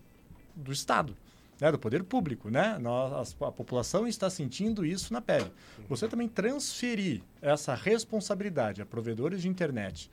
do 0.54 0.72
Estado. 0.72 1.16
Né, 1.60 1.70
do 1.70 1.78
poder 1.78 2.02
público, 2.02 2.50
né? 2.50 2.76
Nós, 2.80 3.36
a, 3.40 3.46
a 3.46 3.52
população 3.52 4.08
está 4.08 4.28
sentindo 4.28 4.84
isso 4.84 5.12
na 5.12 5.20
pele. 5.20 5.52
Você 5.88 6.08
também 6.08 6.28
transferir 6.28 7.22
essa 7.40 7.76
responsabilidade 7.76 8.82
a 8.82 8.86
provedores 8.86 9.40
de 9.40 9.48
internet 9.48 10.10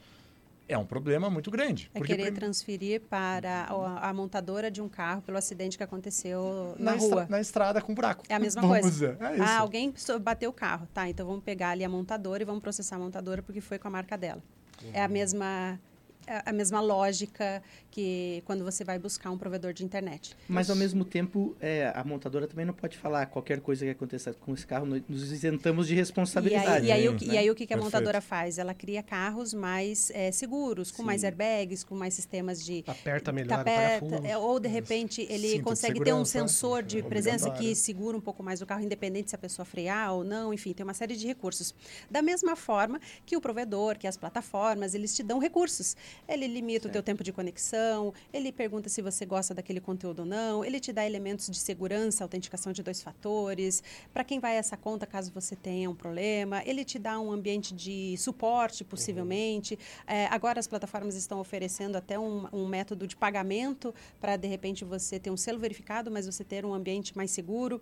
é 0.74 0.78
um 0.78 0.86
problema 0.86 1.30
muito 1.30 1.50
grande. 1.52 1.90
É 1.94 2.02
querer 2.02 2.26
prim... 2.26 2.36
transferir 2.36 3.02
para 3.02 3.66
a, 3.70 4.10
a, 4.10 4.14
montadora 4.14 4.72
de 4.72 4.82
um 4.82 4.90
carro 4.90 5.22
pelo 5.22 5.38
acidente 5.38 5.78
que 5.78 5.84
aconteceu 5.84 6.76
na, 6.78 6.92
na 6.92 6.98
rua. 6.98 7.22
Estra, 7.22 7.28
na 7.30 7.42
estrada 7.42 7.82
com 7.82 7.94
buraco. 7.94 8.24
É 8.30 8.36
a 8.36 8.40
mesma 8.40 8.62
vamos 8.62 8.80
coisa. 8.80 9.18
É 9.20 9.42
ah, 9.42 9.60
alguém 9.60 9.94
bateu 10.22 10.50
o 10.50 10.54
carro. 10.54 10.88
Tá, 10.94 11.10
então 11.10 11.26
vamos 11.26 11.44
pegar 11.44 11.72
ali 11.72 11.84
a 11.84 11.90
montadora 11.90 12.44
e 12.44 12.46
vamos 12.46 12.62
processar 12.62 12.96
a 12.96 13.00
montadora 13.00 13.42
porque 13.42 13.62
foi 13.62 13.78
com 13.78 13.88
a 13.88 13.92
marca 13.92 14.18
dela. 14.18 14.42
Uhum. 14.84 14.90
É 14.94 15.04
a 15.04 15.08
mesma 15.08 15.80
a 16.28 16.52
mesma 16.52 16.80
lógica 16.80 17.62
que 17.90 18.42
quando 18.46 18.64
você 18.64 18.84
vai 18.84 18.98
buscar 18.98 19.32
um 19.32 19.38
provedor 19.38 19.74
de 19.74 19.84
internet. 19.84 20.36
Mas 20.48 20.70
ao 20.70 20.76
mesmo 20.76 21.04
tempo, 21.04 21.56
é, 21.60 21.92
a 21.94 22.04
montadora 22.04 22.48
também 22.48 22.66
não 22.66 22.74
pode 22.74 22.98
falar 22.98 23.26
qualquer 23.26 23.60
coisa 23.60 23.86
que 23.86 23.92
aconteça 23.92 24.34
com 24.34 24.54
esse 24.54 24.66
carro, 24.66 24.86
nos 24.86 25.32
isentamos 25.32 25.88
de 25.88 25.96
responsabilidade. 25.96 26.86
E 26.86 26.92
aí, 26.92 27.04
e 27.04 27.08
aí, 27.08 27.10
o, 27.10 27.14
né? 27.14 27.20
e 27.22 27.38
aí 27.38 27.52
o 27.52 27.56
que, 27.56 27.66
que 27.66 27.74
a 27.74 27.78
montadora 27.78 28.22
faz? 28.22 28.58
Ela 28.58 28.74
cria 28.74 29.04
carros 29.04 29.54
mais 29.54 30.12
é, 30.12 30.32
seguros, 30.32 30.92
com 30.92 31.04
Sim. 31.04 31.08
mais 31.08 31.24
airbags, 31.24 31.84
com 31.84 31.96
mais 31.96 32.14
sistemas 32.14 32.64
de... 32.64 32.84
Aperta 32.88 33.32
melhor 33.32 33.60
aperta, 33.60 34.22
é, 34.24 34.38
Ou, 34.38 34.60
de 34.60 34.70
repente, 34.70 35.26
ele 35.30 35.62
consegue 35.62 36.02
ter 36.02 36.14
um 36.14 36.26
sensor 36.26 36.84
de 36.84 37.04
presença 37.04 37.52
que 37.52 37.76
segura 37.76 38.16
um 38.18 38.22
pouco 38.22 38.42
mais 38.42 38.62
o 38.62 38.66
carro, 38.66 38.84
independente 38.84 39.30
se 39.30 39.36
a 39.36 39.40
pessoa 39.40 39.66
frear 39.66 40.14
ou 40.14 40.24
não. 40.24 40.54
Enfim, 40.54 40.74
tem 40.74 40.84
uma 40.84 40.94
série 40.94 41.16
de 41.16 41.28
recursos. 41.28 41.74
Da 42.10 42.22
mesma 42.22 42.56
forma 42.56 43.00
que 43.26 43.36
o 43.36 43.42
provedor, 43.42 43.98
que 43.98 44.08
as 44.08 44.18
plataformas, 44.18 44.94
eles 44.94 45.16
te 45.16 45.24
dão 45.24 45.40
recursos. 45.40 45.96
Ele 46.28 46.48
limita 46.48 46.84
certo. 46.84 46.90
o 46.90 46.92
teu 46.94 47.04
tempo 47.04 47.24
de 47.24 47.32
conexão, 47.32 48.14
ele 48.34 48.52
pergunta 48.52 48.90
se 48.90 49.02
você 49.02 49.26
gosta 49.26 49.54
daquele 49.54 49.80
conteúdo 49.80 50.20
ou 50.20 50.26
não, 50.26 50.64
ele 50.64 50.80
te 50.80 50.92
dá 50.94 51.06
elementos 51.06 51.50
de 51.50 51.58
segurança, 51.58 52.24
autenticação 52.24 52.72
de 52.72 52.82
dois 52.82 53.02
fatores, 53.02 53.84
para 54.14 54.24
quem 54.24 54.40
vai 54.40 54.56
essa 54.56 54.78
conta 54.78 55.06
caso 55.06 55.32
você 55.34 55.56
tenha 55.56 55.90
um 55.90 55.96
problema, 55.96 56.62
ele 56.66 56.84
te 56.84 56.98
dá 56.98 57.20
um 57.20 57.32
ambiente 57.32 57.74
de 57.74 58.16
suporte, 58.18 58.84
possivelmente. 58.84 59.74
Uhum. 59.74 60.16
É, 60.16 60.28
agora 60.28 60.60
as 60.60 60.68
plataformas 60.68 61.16
estão 61.16 61.40
oferecendo 61.40 61.96
até 61.96 62.18
um, 62.18 62.48
um 62.52 62.68
método 62.68 63.08
de 63.08 63.16
pagamento 63.16 63.94
para, 64.20 64.38
de 64.38 64.48
repente, 64.48 64.84
você 64.86 65.20
ter 65.20 65.30
um 65.32 65.38
selo 65.38 65.60
verificado, 65.60 66.12
mas 66.12 66.26
você 66.26 66.44
ter 66.44 66.66
um 66.66 66.74
ambiente 66.74 67.16
mais 67.16 67.32
seguro. 67.32 67.82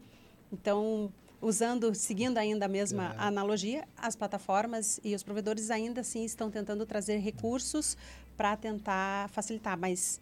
Então, 0.52 1.12
usando, 1.42 1.94
seguindo 1.96 2.38
ainda 2.38 2.66
a 2.66 2.70
mesma 2.70 3.14
é. 3.14 3.16
analogia, 3.18 3.88
as 3.98 4.16
plataformas 4.16 5.00
e 5.04 5.16
os 5.16 5.24
provedores 5.24 5.72
ainda 5.72 6.02
assim 6.02 6.24
estão 6.24 6.52
tentando 6.52 6.86
trazer 6.86 7.18
recursos 7.18 7.98
para 8.36 8.56
tentar 8.56 9.30
facilitar, 9.30 9.78
mas 9.78 10.20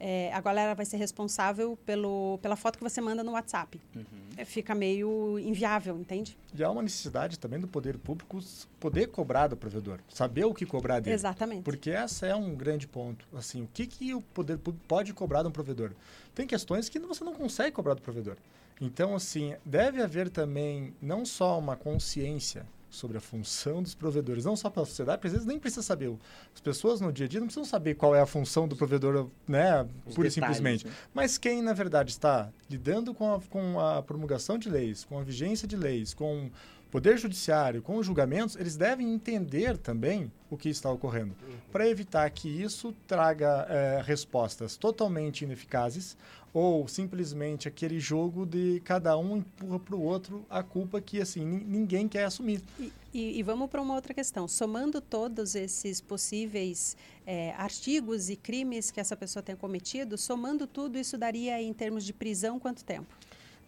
é, 0.00 0.32
a 0.32 0.40
galera 0.40 0.74
vai 0.74 0.86
ser 0.86 0.96
responsável 0.96 1.78
pelo, 1.84 2.38
pela 2.40 2.56
foto 2.56 2.78
que 2.78 2.82
você 2.82 3.02
manda 3.02 3.22
no 3.22 3.32
WhatsApp. 3.32 3.78
Uhum. 3.94 4.04
É, 4.34 4.46
fica 4.46 4.74
meio 4.74 5.38
inviável, 5.38 5.96
entende? 5.98 6.38
E 6.54 6.64
há 6.64 6.70
uma 6.70 6.82
necessidade 6.82 7.38
também 7.38 7.60
do 7.60 7.68
poder 7.68 7.98
público 7.98 8.40
poder 8.80 9.08
cobrar 9.08 9.48
do 9.48 9.56
provedor, 9.58 10.00
saber 10.08 10.46
o 10.46 10.54
que 10.54 10.64
cobrar 10.64 11.00
dele. 11.00 11.14
Exatamente. 11.14 11.62
Porque 11.62 11.90
essa 11.90 12.26
é 12.26 12.34
um 12.34 12.54
grande 12.54 12.88
ponto. 12.88 13.26
Assim, 13.36 13.62
o 13.62 13.68
que, 13.74 13.86
que 13.86 14.14
o 14.14 14.22
poder 14.22 14.56
público 14.56 14.84
pode 14.88 15.12
cobrar 15.12 15.42
de 15.42 15.48
um 15.48 15.52
provedor? 15.52 15.92
Tem 16.34 16.46
questões 16.46 16.88
que 16.88 16.98
você 16.98 17.22
não 17.22 17.34
consegue 17.34 17.72
cobrar 17.72 17.92
do 17.92 18.00
provedor. 18.00 18.36
Então, 18.80 19.14
assim, 19.14 19.54
deve 19.64 20.02
haver 20.02 20.30
também 20.30 20.94
não 21.02 21.24
só 21.24 21.58
uma 21.58 21.76
consciência 21.76 22.66
sobre 22.90 23.16
a 23.16 23.20
função 23.20 23.82
dos 23.82 23.94
provedores, 23.94 24.44
não 24.44 24.56
só 24.56 24.68
pela 24.68 24.84
sociedade, 24.84 25.18
porque 25.18 25.28
às 25.28 25.32
vezes 25.34 25.46
nem 25.46 25.60
precisa 25.60 25.82
saber. 25.82 26.12
As 26.52 26.60
pessoas 26.60 27.00
no 27.00 27.12
dia 27.12 27.26
a 27.26 27.28
dia 27.28 27.38
não 27.38 27.46
precisam 27.46 27.64
saber 27.64 27.94
qual 27.94 28.14
é 28.16 28.20
a 28.20 28.26
função 28.26 28.66
do 28.66 28.74
provedor, 28.74 29.28
né, 29.46 29.86
Os 30.04 30.14
pura 30.14 30.26
e 30.26 30.30
simplesmente. 30.30 30.86
Né? 30.86 30.92
Mas 31.14 31.38
quem, 31.38 31.62
na 31.62 31.72
verdade, 31.72 32.10
está 32.10 32.50
lidando 32.68 33.14
com 33.14 33.32
a, 33.32 33.40
com 33.40 33.78
a 33.78 34.02
promulgação 34.02 34.58
de 34.58 34.68
leis, 34.68 35.04
com 35.04 35.18
a 35.18 35.22
vigência 35.22 35.68
de 35.68 35.76
leis, 35.76 36.12
com 36.12 36.50
Poder 36.90 37.16
Judiciário 37.18 37.82
com 37.82 37.96
os 37.96 38.06
julgamentos, 38.06 38.56
eles 38.56 38.76
devem 38.76 39.12
entender 39.12 39.76
também 39.78 40.30
o 40.50 40.56
que 40.56 40.68
está 40.68 40.90
ocorrendo, 40.90 41.34
uhum. 41.42 41.54
para 41.70 41.88
evitar 41.88 42.28
que 42.30 42.48
isso 42.48 42.92
traga 43.06 43.66
é, 43.68 44.02
respostas 44.04 44.76
totalmente 44.76 45.44
ineficazes 45.44 46.16
ou 46.52 46.88
simplesmente 46.88 47.68
aquele 47.68 48.00
jogo 48.00 48.44
de 48.44 48.80
cada 48.84 49.16
um 49.16 49.36
empurra 49.36 49.78
para 49.78 49.94
o 49.94 50.02
outro 50.02 50.44
a 50.50 50.62
culpa 50.62 51.00
que 51.00 51.20
assim 51.20 51.44
ninguém 51.44 52.08
quer 52.08 52.24
assumir. 52.24 52.60
E, 52.78 52.92
e, 53.14 53.38
e 53.38 53.42
vamos 53.42 53.70
para 53.70 53.80
uma 53.80 53.94
outra 53.94 54.12
questão. 54.12 54.48
Somando 54.48 55.00
todos 55.00 55.54
esses 55.54 56.00
possíveis 56.00 56.96
é, 57.24 57.52
artigos 57.52 58.28
e 58.28 58.34
crimes 58.34 58.90
que 58.90 58.98
essa 58.98 59.16
pessoa 59.16 59.42
tenha 59.42 59.56
cometido, 59.56 60.18
somando 60.18 60.66
tudo, 60.66 60.98
isso 60.98 61.16
daria 61.16 61.62
em 61.62 61.72
termos 61.72 62.04
de 62.04 62.12
prisão 62.12 62.58
quanto 62.58 62.84
tempo? 62.84 63.14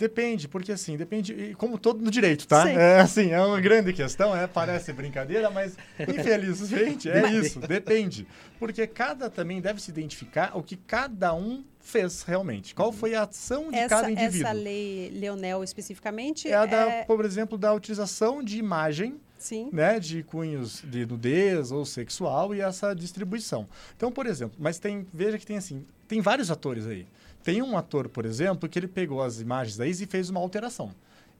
Depende, 0.03 0.49
porque 0.49 0.73
assim, 0.73 0.97
depende, 0.97 1.55
como 1.57 1.79
todo 1.79 2.03
no 2.03 2.11
direito, 2.11 2.45
tá? 2.49 2.67
Sim. 2.67 2.73
É 2.73 2.99
assim, 2.99 3.31
é 3.31 3.41
uma 3.41 3.61
grande 3.61 3.93
questão, 3.93 4.35
é, 4.37 4.49
parece 4.49 4.93
brincadeira, 4.93 5.49
mas 5.49 5.77
infelizmente 6.01 7.09
é 7.09 7.31
isso, 7.31 7.61
depende. 7.61 8.27
Porque 8.59 8.85
cada 8.89 9.31
também 9.31 9.61
deve 9.61 9.81
se 9.81 9.93
identificar 9.93 10.59
o 10.59 10.63
que 10.63 10.75
cada 10.75 11.33
um 11.33 11.63
fez 11.79 12.25
realmente. 12.25 12.75
Qual 12.75 12.91
foi 12.91 13.15
a 13.15 13.23
ação 13.23 13.71
de 13.71 13.77
essa, 13.77 13.89
cada 13.91 14.11
indivíduo? 14.11 14.49
Essa 14.49 14.53
lei 14.53 15.13
Leonel 15.15 15.63
especificamente 15.63 16.49
é 16.49 16.55
a 16.55 16.67
da, 16.67 16.91
é... 16.91 17.05
por 17.05 17.25
exemplo, 17.25 17.57
da 17.57 17.73
utilização 17.73 18.43
de 18.43 18.59
imagem 18.59 19.21
Sim. 19.39 19.71
Né, 19.73 20.01
de 20.01 20.25
cunhos 20.25 20.83
de 20.85 21.07
nudez 21.07 21.71
ou 21.71 21.85
sexual 21.85 22.53
e 22.57 22.61
essa 22.61 22.93
distribuição. 22.93 23.69
Então, 23.97 24.11
por 24.11 24.27
exemplo, 24.27 24.57
mas 24.59 24.81
tem, 24.81 25.07
veja 25.13 25.39
que 25.39 25.47
tem 25.47 25.57
assim, 25.57 25.87
tem 26.09 26.21
vários 26.21 26.51
atores 26.51 26.89
aí. 26.89 27.07
Tem 27.43 27.63
um 27.63 27.77
ator, 27.77 28.09
por 28.09 28.25
exemplo, 28.25 28.69
que 28.69 28.79
ele 28.79 28.89
pegou 28.89 29.23
as 29.23 29.41
imagens 29.41 29.77
da 29.77 29.87
Izzy 29.87 30.05
e 30.05 30.07
fez 30.07 30.31
uma 30.31 30.41
alteração. 30.41 30.95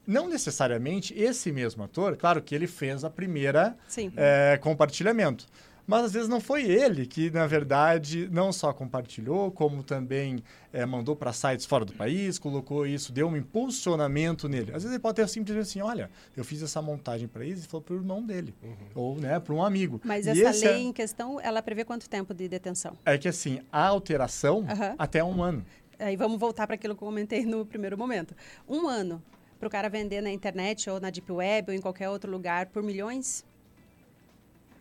Não 0.05 0.27
necessariamente 0.27 1.13
esse 1.17 1.51
mesmo 1.51 1.83
ator, 1.83 2.17
claro 2.17 2.41
que 2.41 2.53
ele 2.53 2.67
fez 2.67 3.05
a 3.05 3.09
primeira 3.09 3.77
é, 4.17 4.57
compartilhamento. 4.61 5.45
Mas 5.85 6.05
às 6.05 6.13
vezes 6.13 6.29
não 6.29 6.39
foi 6.39 6.63
ele 6.63 7.05
que, 7.05 7.29
na 7.29 7.45
verdade, 7.45 8.29
não 8.31 8.53
só 8.53 8.71
compartilhou, 8.71 9.51
como 9.51 9.83
também 9.83 10.41
é, 10.71 10.85
mandou 10.85 11.15
para 11.15 11.33
sites 11.33 11.65
fora 11.65 11.83
do 11.83 11.93
país, 11.93 12.39
colocou 12.39 12.87
isso, 12.87 13.11
deu 13.11 13.27
um 13.27 13.35
impulsionamento 13.35 14.47
nele. 14.47 14.71
Às 14.71 14.83
vezes 14.83 14.91
ele 14.91 14.99
pode 14.99 15.17
ter 15.17 15.27
simplesmente 15.27 15.63
assim: 15.63 15.81
olha, 15.81 16.09
eu 16.37 16.43
fiz 16.43 16.61
essa 16.63 16.81
montagem 16.81 17.27
para 17.27 17.45
isso 17.45 17.65
e 17.65 17.67
falou 17.67 17.81
para 17.81 17.95
o 17.95 17.97
irmão 17.97 18.23
dele, 18.23 18.55
uhum. 18.63 18.75
ou 18.95 19.19
né, 19.19 19.39
para 19.39 19.53
um 19.53 19.63
amigo. 19.63 19.99
Mas 20.05 20.25
e 20.25 20.41
essa 20.41 20.65
lei 20.65 20.75
é... 20.75 20.79
em 20.79 20.93
questão, 20.93 21.39
ela 21.41 21.61
prevê 21.61 21.83
quanto 21.83 22.09
tempo 22.09 22.33
de 22.33 22.47
detenção? 22.47 22.97
É 23.05 23.17
que 23.17 23.27
assim, 23.27 23.59
a 23.71 23.85
alteração 23.85 24.59
uhum. 24.59 24.95
até 24.97 25.23
um 25.23 25.43
ano. 25.43 25.65
Aí 25.99 26.15
vamos 26.15 26.39
voltar 26.39 26.67
para 26.67 26.75
aquilo 26.75 26.95
que 26.95 27.03
eu 27.03 27.07
comentei 27.07 27.45
no 27.45 27.65
primeiro 27.65 27.97
momento. 27.97 28.35
Um 28.67 28.87
ano 28.87 29.21
para 29.59 29.67
o 29.67 29.71
cara 29.71 29.89
vender 29.89 30.21
na 30.21 30.31
internet 30.31 30.89
ou 30.89 30.99
na 30.99 31.09
Deep 31.09 31.31
Web 31.31 31.71
ou 31.71 31.77
em 31.77 31.81
qualquer 31.81 32.09
outro 32.09 32.29
lugar 32.29 32.67
por 32.67 32.83
milhões? 32.83 33.45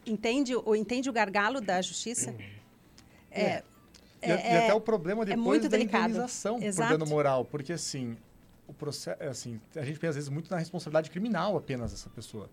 Entende, 0.05 0.57
ou 0.57 0.75
entende 0.75 1.09
o 1.09 1.13
gargalo 1.13 1.61
da 1.61 1.81
justiça? 1.81 2.31
Uhum. 2.31 2.39
É, 3.31 3.43
é. 3.43 3.65
E, 4.23 4.31
é, 4.31 4.55
e, 4.55 4.57
até 4.65 4.75
o 4.75 4.81
problema 4.81 5.23
é 5.23 5.27
depois 5.27 5.65
é 5.65 5.69
da 5.69 5.77
delicado. 5.77 6.11
indenização 6.11 6.61
Exato. 6.61 6.91
por 6.91 6.99
dano 6.99 7.11
moral. 7.11 7.45
Porque, 7.45 7.73
assim, 7.73 8.17
o 8.67 8.73
processo, 8.73 9.23
é 9.23 9.29
assim, 9.29 9.61
a 9.77 9.85
gente 9.85 9.99
pensa, 9.99 10.11
às 10.11 10.15
vezes, 10.17 10.29
muito 10.29 10.51
na 10.51 10.59
responsabilidade 10.59 11.11
criminal 11.11 11.57
apenas 11.57 11.91
dessa 11.91 12.09
pessoa. 12.11 12.49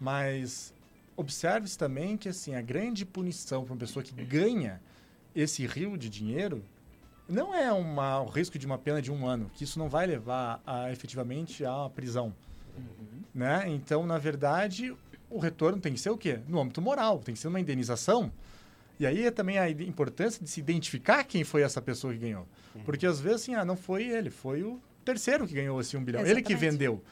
Mas 0.00 0.72
observe-se 1.16 1.76
também 1.76 2.16
que, 2.16 2.28
assim, 2.28 2.54
a 2.54 2.60
grande 2.60 3.04
punição 3.04 3.64
para 3.64 3.72
uma 3.72 3.78
pessoa 3.78 4.02
que 4.02 4.12
ganha 4.24 4.80
esse 5.34 5.66
rio 5.66 5.96
de 5.96 6.08
dinheiro 6.08 6.62
não 7.28 7.54
é 7.54 7.70
uma, 7.72 8.20
o 8.22 8.26
risco 8.26 8.58
de 8.58 8.66
uma 8.66 8.78
pena 8.78 9.02
de 9.02 9.12
um 9.12 9.26
ano, 9.26 9.50
que 9.54 9.64
isso 9.64 9.78
não 9.78 9.88
vai 9.88 10.06
levar 10.06 10.62
a, 10.66 10.90
efetivamente 10.90 11.64
à 11.64 11.90
prisão. 11.94 12.34
Uhum. 12.76 13.22
Né? 13.34 13.64
Então, 13.68 14.06
na 14.06 14.18
verdade, 14.18 14.96
o 15.28 15.38
retorno 15.38 15.80
tem 15.80 15.92
que 15.92 16.00
ser 16.00 16.10
o 16.10 16.16
quê? 16.16 16.40
No 16.48 16.60
âmbito 16.60 16.80
moral, 16.80 17.18
tem 17.18 17.34
que 17.34 17.40
ser 17.40 17.48
uma 17.48 17.60
indenização. 17.60 18.32
E 18.98 19.06
aí 19.06 19.26
é 19.26 19.30
também 19.30 19.58
a 19.58 19.68
importância 19.70 20.42
de 20.42 20.50
se 20.50 20.58
identificar 20.58 21.22
quem 21.22 21.44
foi 21.44 21.62
essa 21.62 21.80
pessoa 21.80 22.12
que 22.12 22.18
ganhou. 22.18 22.48
Uhum. 22.74 22.82
Porque 22.82 23.06
às 23.06 23.20
vezes, 23.20 23.42
assim, 23.42 23.54
ah, 23.54 23.64
não 23.64 23.76
foi 23.76 24.04
ele, 24.08 24.30
foi 24.30 24.62
o 24.62 24.80
terceiro 25.04 25.46
que 25.46 25.54
ganhou 25.54 25.78
assim, 25.78 25.96
um 25.96 26.04
bilhão. 26.04 26.20
Exatamente. 26.20 26.48
Ele 26.48 26.54
que 26.54 26.60
vendeu. 26.60 27.02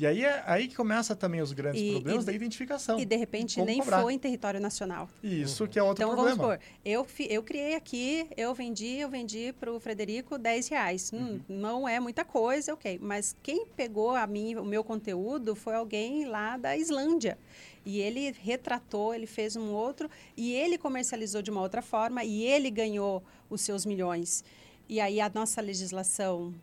E 0.00 0.06
aí 0.06 0.24
é 0.24 0.42
aí 0.46 0.66
que 0.66 0.74
começa 0.74 1.14
também 1.14 1.42
os 1.42 1.52
grandes 1.52 1.82
E- 1.82 1.90
problemas 1.92 2.22
e- 2.22 2.26
da 2.26 2.32
identificação. 2.32 2.98
E 2.98 3.04
de 3.04 3.16
repente 3.16 3.60
nem 3.60 3.80
cobrar. 3.80 4.00
foi 4.00 4.14
em 4.14 4.18
território 4.18 4.58
nacional. 4.58 5.10
Isso 5.22 5.68
que 5.68 5.78
é 5.78 5.82
outro 5.82 6.02
Então 6.02 6.14
problema. 6.16 6.36
vamos 6.42 6.58
supor, 6.58 6.72
eu, 6.82 7.06
eu 7.28 7.42
criei 7.42 7.74
aqui, 7.74 8.26
eu 8.34 8.54
vendi, 8.54 8.96
eu 8.96 9.10
vendi 9.10 9.52
para 9.60 9.70
o 9.70 9.78
Frederico 9.78 10.38
10 10.38 10.68
reais. 10.68 11.10
Hum, 11.12 11.18
Uhum. 11.20 11.40
Não 11.50 11.86
é 11.86 12.00
muita 12.00 12.24
coisa, 12.24 12.72
ok. 12.72 12.98
Mas 13.02 13.36
quem 13.42 13.66
pegou 13.66 14.16
a 14.16 14.26
mim, 14.26 14.54
o 14.54 14.64
meu 14.64 14.82
conteúdo 14.82 15.54
foi 15.54 15.74
alguém 15.74 16.24
lá 16.24 16.56
da 16.56 16.74
Islândia. 16.74 17.36
E 17.84 18.00
ele 18.00 18.34
retratou, 18.42 19.14
ele 19.14 19.26
fez 19.26 19.54
um 19.54 19.70
outro, 19.72 20.08
e 20.34 20.54
ele 20.54 20.78
comercializou 20.78 21.42
de 21.42 21.50
uma 21.50 21.60
outra 21.60 21.82
forma, 21.82 22.24
e 22.24 22.42
ele 22.42 22.70
ganhou 22.70 23.22
os 23.50 23.60
seus 23.60 23.84
milhões. 23.84 24.42
E 24.88 24.98
aí 24.98 25.20
a 25.20 25.30
nossa 25.34 25.60
legislação 25.60 26.54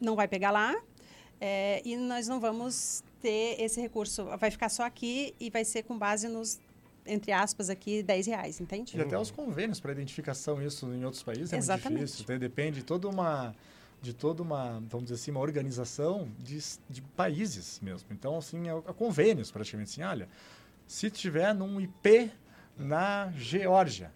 não 0.00 0.14
vai 0.14 0.28
pegar 0.28 0.50
lá, 0.52 0.74
é, 1.40 1.82
e 1.84 1.96
nós 1.96 2.28
não 2.28 2.40
vamos 2.40 3.02
ter 3.20 3.56
esse 3.60 3.80
recurso. 3.80 4.24
Vai 4.38 4.50
ficar 4.50 4.68
só 4.68 4.84
aqui 4.84 5.34
e 5.40 5.50
vai 5.50 5.64
ser 5.64 5.82
com 5.82 5.98
base 5.98 6.28
nos, 6.28 6.60
entre 7.06 7.32
aspas, 7.32 7.70
aqui, 7.70 8.02
10 8.02 8.26
reais, 8.26 8.60
entende? 8.60 8.96
E 8.96 9.00
até 9.00 9.18
os 9.18 9.30
convênios 9.30 9.80
para 9.80 9.92
identificação, 9.92 10.62
isso 10.62 10.86
em 10.92 11.04
outros 11.04 11.22
países 11.22 11.52
é 11.52 11.56
Exatamente. 11.56 11.98
muito 11.98 12.10
difícil. 12.10 12.32
né? 12.32 12.38
Depende 12.38 12.80
de 12.80 12.84
toda 12.84 13.08
uma, 13.08 13.54
de 14.00 14.12
toda 14.12 14.42
uma, 14.42 14.82
vamos 14.88 15.04
dizer 15.04 15.14
assim, 15.14 15.30
uma 15.30 15.40
organização 15.40 16.28
de, 16.38 16.58
de 16.88 17.02
países 17.16 17.80
mesmo. 17.80 18.08
Então, 18.10 18.36
assim, 18.36 18.68
é, 18.68 18.72
é 18.72 18.92
convênios 18.92 19.50
praticamente. 19.50 19.90
Assim, 19.90 20.02
olha, 20.02 20.28
se 20.86 21.10
tiver 21.10 21.54
num 21.54 21.80
IP 21.80 22.30
na 22.76 23.32
Geórgia, 23.36 24.12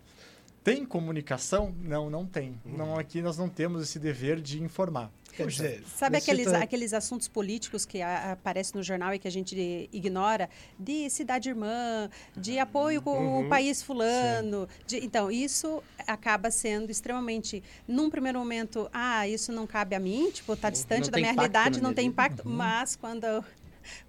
tem 0.75 0.85
comunicação? 0.85 1.75
Não, 1.83 2.09
não 2.11 2.27
tem. 2.27 2.61
Não, 2.65 2.99
aqui 2.99 3.21
nós 3.23 3.37
não 3.39 3.49
temos 3.49 3.83
esse 3.83 3.99
dever 3.99 4.41
de 4.41 4.63
informar. 4.63 5.11
Quer 5.33 5.47
dizer, 5.47 5.85
Sabe 5.95 6.17
aqueles, 6.17 6.47
necessita- 6.47 6.65
aqueles 6.65 6.93
assuntos 6.93 7.29
políticos 7.29 7.85
que 7.87 8.03
a- 8.03 8.33
aparecem 8.33 8.77
no 8.77 8.83
jornal 8.83 9.15
e 9.15 9.21
que 9.21 9.29
a 9.29 9.31
gente 9.31 9.89
ignora? 9.93 10.51
De 10.77 11.09
cidade 11.11 11.49
irmã, 11.49 12.11
de 12.37 12.59
apoio 12.59 13.01
com 13.01 13.13
Uhum. 13.17 13.47
o 13.47 13.49
país 13.49 13.81
fulano. 13.83 14.69
de- 14.87 15.05
então, 15.05 15.31
isso 15.31 15.81
acaba 16.07 16.51
sendo 16.51 16.91
extremamente... 16.91 17.63
Num 17.87 18.11
primeiro 18.11 18.39
momento, 18.39 18.89
ah, 18.93 19.29
isso 19.29 19.53
não 19.53 19.67
cabe 19.67 19.95
a 19.95 20.01
mim, 20.01 20.31
tipo, 20.33 20.53
está 20.55 20.71
distante 20.71 21.05
Não 21.05 21.11
da 21.11 21.19
minha 21.19 21.33
realidade, 21.33 21.81
não 21.81 21.95
tem 21.95 22.07
impacto. 22.09 22.43
Mas 22.49 22.97
quando, 22.97 23.45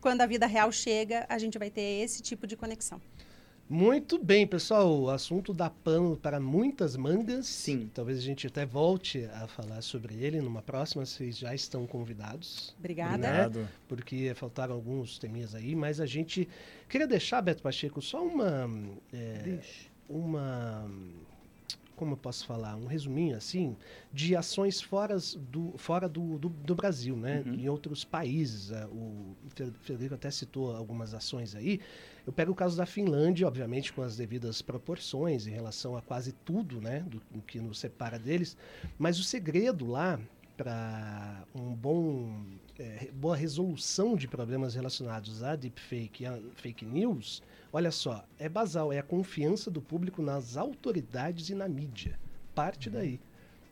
quando 0.01 0.21
a 0.21 0.25
vida 0.25 0.47
real 0.47 0.71
chega, 0.71 1.25
a 1.29 1.37
gente 1.37 1.59
vai 1.59 1.69
ter 1.69 2.01
esse 2.03 2.23
tipo 2.23 2.47
de 2.47 2.55
conexão. 2.55 2.99
Muito 3.69 4.17
bem, 4.17 4.47
pessoal. 4.47 4.99
O 4.99 5.10
assunto 5.12 5.53
dá 5.53 5.69
pano 5.69 6.17
para 6.17 6.39
muitas 6.39 6.95
mangas. 6.95 7.45
Sim. 7.45 7.89
Talvez 7.93 8.17
a 8.17 8.21
gente 8.21 8.47
até 8.47 8.65
volte 8.65 9.25
a 9.25 9.47
falar 9.47 9.82
sobre 9.84 10.15
ele 10.15 10.41
numa 10.41 10.62
próxima. 10.63 11.05
Vocês 11.05 11.38
já 11.38 11.53
estão 11.53 11.86
convidados. 11.86 12.73
Obrigada. 12.79 13.17
Né? 13.17 13.45
Obrigado. 13.45 13.69
Porque 13.88 14.34
faltaram 14.36 14.73
alguns 14.73 15.19
teminhas 15.19 15.53
aí, 15.53 15.75
mas 15.75 15.99
a 15.99 16.08
gente 16.08 16.49
queria 16.88 17.05
deixar, 17.08 17.41
Beto 17.41 17.62
Pacheco, 17.62 18.01
só 18.01 18.23
uma. 18.25 18.67
é, 19.13 19.60
uma. 20.10 20.89
Como 21.95 22.13
eu 22.13 22.17
posso 22.17 22.45
falar? 22.45 22.77
Um 22.77 22.86
resuminho 22.88 23.36
assim 23.36 23.75
de 24.12 24.34
ações 24.34 24.82
fora 24.82 25.17
do, 25.51 25.73
fora 25.77 26.08
do, 26.08 26.39
do, 26.39 26.47
do 26.49 26.73
Brasil, 26.73 27.15
né? 27.17 27.43
Uhum. 27.45 27.53
Em 27.55 27.67
outros 27.69 28.05
países. 28.05 28.71
ah, 28.71 28.88
O 28.88 29.36
Fe- 29.53 29.71
Federico 29.82 30.15
até 30.15 30.32
citou 30.32 30.73
algumas 30.75 31.13
ações 31.13 31.53
aí. 31.53 31.82
Eu 32.25 32.34
pego 32.34 32.51
o 32.51 32.55
caso 32.55 32.77
da 32.77 32.86
Finlândia, 32.86 33.47
obviamente, 33.47 33.91
com 33.93 34.01
as 34.01 34.15
devidas 34.15 34.62
proporções 34.62 35.47
em 35.47 35.51
relação 35.51 35.95
a 35.97 36.01
quase 36.01 36.32
tudo, 36.32 36.79
né? 36.82 36.99
Do, 37.01 37.21
do 37.32 37.41
que 37.41 37.60
nos 37.60 37.79
separa 37.79 38.19
deles. 38.19 38.55
Mas 38.97 39.19
o 39.19 39.23
segredo 39.23 39.88
lá 39.88 40.19
para 40.55 41.45
um 41.55 41.73
bom 41.73 42.43
é, 42.77 43.10
boa 43.13 43.36
resolução 43.36 44.15
de 44.15 44.27
problemas 44.27 44.75
relacionados 44.75 45.41
a 45.41 45.55
deepfake 45.55 46.23
e 46.23 46.25
a 46.25 46.38
fake 46.55 46.86
news, 46.86 47.41
olha 47.71 47.91
só, 47.91 48.25
é 48.38 48.49
basal, 48.49 48.91
é 48.91 48.99
a 48.99 49.03
confiança 49.03 49.71
do 49.71 49.82
público 49.82 50.21
nas 50.21 50.58
autoridades 50.58 51.49
e 51.49 51.55
na 51.55 51.67
mídia. 51.67 52.19
Parte 52.53 52.89
daí. 52.89 53.19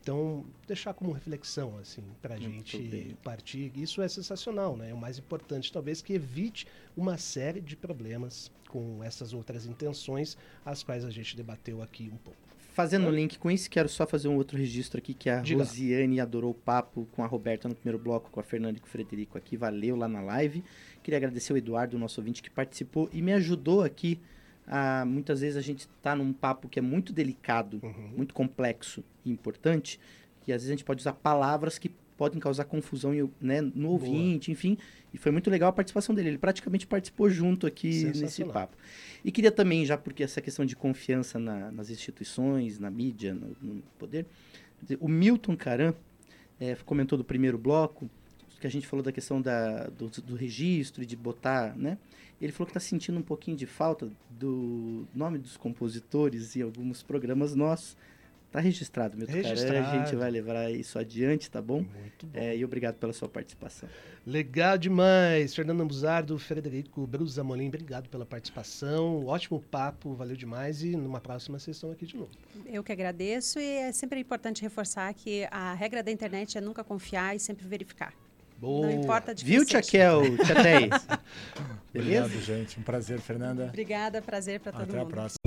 Então, 0.08 0.46
deixar 0.66 0.94
como 0.94 1.12
reflexão, 1.12 1.78
assim, 1.80 2.02
para 2.22 2.36
a 2.36 2.40
Muito 2.40 2.54
gente 2.54 2.78
bem. 2.78 3.18
partir. 3.22 3.74
Isso 3.76 4.02
é 4.02 4.08
sensacional, 4.08 4.78
né? 4.78 4.92
É 4.92 4.94
o 4.94 4.98
mais 4.98 5.20
importante, 5.20 5.70
talvez, 5.70 6.02
que 6.02 6.14
evite 6.14 6.66
uma 6.96 7.18
série 7.18 7.60
de 7.60 7.76
problemas 7.76 8.50
com 8.70 9.04
essas 9.04 9.34
outras 9.34 9.66
intenções, 9.66 10.38
as 10.66 10.82
quais 10.82 11.04
a 11.04 11.10
gente 11.10 11.36
debateu 11.36 11.82
aqui 11.82 12.10
um 12.10 12.16
pouco. 12.16 12.40
Fazendo 12.70 13.08
um 13.08 13.12
link 13.12 13.38
com 13.38 13.52
isso, 13.52 13.70
quero 13.70 13.90
só 13.90 14.08
fazer 14.08 14.30
um 14.30 14.38
outro 14.38 14.58
registro 14.58 14.98
aqui, 14.98 15.14
que 15.14 15.30
a 15.30 15.42
Diga. 15.42 15.62
Rosiane 15.62 16.22
adorou 16.22 16.52
o 16.52 16.56
papo 16.56 17.06
com 17.12 17.22
a 17.22 17.28
Roberta 17.28 17.68
no 17.68 17.76
primeiro 17.76 18.02
bloco, 18.02 18.32
com 18.32 18.40
a 18.40 18.44
Fernanda 18.44 18.78
e 18.78 18.80
com 18.80 18.88
o 18.88 18.90
Frederico 18.90 19.38
aqui, 19.38 19.58
valeu 19.58 19.98
lá 19.98 20.08
na 20.08 20.22
live. 20.22 20.64
Queria 21.04 21.18
agradecer 21.18 21.52
o 21.52 21.58
Eduardo, 21.58 22.00
nosso 22.00 22.22
ouvinte, 22.22 22.42
que 22.42 22.50
participou 22.50 23.10
e 23.12 23.22
me 23.22 23.34
ajudou 23.34 23.84
aqui. 23.84 24.22
A, 24.68 25.06
muitas 25.06 25.40
vezes 25.42 25.56
a 25.56 25.62
gente 25.62 25.82
está 25.82 26.14
num 26.16 26.34
papo 26.34 26.68
que 26.68 26.78
é 26.78 26.82
muito 26.82 27.14
delicado, 27.14 27.80
Uhum. 27.82 28.12
muito 28.18 28.34
complexo 28.34 29.04
e 29.24 29.32
importante, 29.32 30.00
e 30.46 30.52
às 30.52 30.62
vezes 30.62 30.70
a 30.70 30.74
gente 30.74 30.84
pode 30.84 31.00
usar 31.02 31.14
palavras 31.14 31.78
que 31.80 31.90
podem 32.18 32.40
causar 32.40 32.66
confusão 32.66 33.12
né, 33.40 33.62
no 33.62 33.90
ouvinte, 33.92 34.52
enfim. 34.52 34.76
E 35.14 35.18
foi 35.20 35.32
muito 35.32 35.50
legal 35.52 35.70
a 35.70 35.72
participação 35.72 36.16
dele. 36.16 36.30
Ele 36.30 36.38
praticamente 36.40 36.88
participou 36.88 37.30
junto 37.30 37.68
aqui 37.68 38.06
nesse 38.22 38.44
papo. 38.54 38.76
E 39.24 39.32
queria 39.32 39.52
também, 39.52 39.86
já 39.86 39.98
porque 39.98 40.24
essa 40.24 40.42
questão 40.42 40.66
de 40.66 40.76
confiança 40.76 41.38
na- 41.40 41.72
nas 41.72 41.90
instituições, 41.92 42.80
na 42.80 42.90
mídia, 42.90 43.36
no, 43.36 43.56
no 43.62 43.82
poder, 44.00 44.26
dizer, 44.82 44.98
o 45.00 45.08
Milton 45.08 45.56
Caran 45.56 45.94
eh, 46.60 46.76
comentou 46.86 47.18
do 47.20 47.24
primeiro 47.24 47.58
bloco, 47.58 48.10
que 48.60 48.68
a 48.68 48.70
gente 48.70 48.88
falou 48.88 49.04
da 49.04 49.12
questão 49.12 49.42
da, 49.42 49.88
do, 49.88 50.10
do 50.22 50.36
registro 50.36 51.04
e 51.04 51.06
de 51.06 51.16
botar, 51.16 51.76
né? 51.76 51.98
Ele 52.42 52.52
falou 52.52 52.68
que 52.68 52.78
está 52.78 52.80
sentindo 52.80 53.18
um 53.18 53.24
pouquinho 53.24 53.58
de 53.58 53.66
falta 53.66 54.10
do 54.30 55.08
nome 55.14 55.38
dos 55.40 55.58
compositores 55.58 56.56
em 56.56 56.62
alguns 56.62 57.02
programas 57.02 57.56
nossos. 57.56 57.98
Tá 58.52 58.62
registrado, 58.62 59.18
Milton 59.18 59.34
Caran. 59.42 59.86
A 59.86 60.06
gente 60.06 60.16
vai 60.16 60.32
levar 60.32 60.72
isso 60.72 60.98
adiante, 60.98 61.52
tá 61.52 61.62
bom? 61.62 61.82
Muito 61.82 62.26
bom. 62.28 62.40
É, 62.40 62.56
e 62.56 62.64
obrigado 62.64 62.96
pela 62.96 63.12
sua 63.12 63.28
participação. 63.28 63.90
Legal 64.26 64.78
demais. 64.78 65.54
Fernando 65.54 65.86
Buzardo, 65.86 66.38
Frederico 66.40 67.06
Brusa 67.06 67.44
Molim, 67.44 67.68
obrigado 67.68 68.08
pela 68.08 68.26
participação. 68.26 69.26
Ótimo 69.26 69.60
papo, 69.60 70.14
valeu 70.14 70.38
demais. 70.38 70.82
E 70.82 70.96
numa 70.96 71.20
próxima 71.20 71.60
sessão 71.60 71.92
aqui 71.92 72.06
de 72.06 72.16
novo. 72.16 72.32
Eu 72.66 72.84
que 72.84 72.92
agradeço 72.92 73.60
e 73.60 73.64
é 73.64 73.92
sempre 73.92 74.20
importante 74.20 74.62
reforçar 74.62 75.14
que 75.14 75.46
a 75.52 75.74
regra 75.74 76.02
da 76.02 76.12
internet 76.12 76.58
é 76.58 76.62
nunca 76.62 76.84
confiar 76.84 77.36
e 77.36 77.40
sempre 77.40 77.68
verificar. 77.68 78.14
Boa. 78.60 78.88
Não 78.88 78.94
importa 79.04 79.34
de 79.36 79.46
Viu, 79.46 79.66
Tia. 79.66 79.82
Kel, 79.82 80.22
Tia? 80.38 80.56
Beleza? 81.94 82.26
Obrigado, 82.26 82.42
gente. 82.44 82.80
Um 82.80 82.84
prazer, 82.84 83.20
Fernanda. 83.20 83.66
Obrigada, 83.66 84.22
prazer 84.22 84.60
para 84.60 84.72
todo 84.72 84.84
Até 84.84 84.98
a 84.98 85.02
mundo. 85.04 85.12
próxima. 85.12 85.38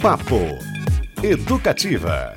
Papo 0.00 0.36
Educativa. 1.22 2.34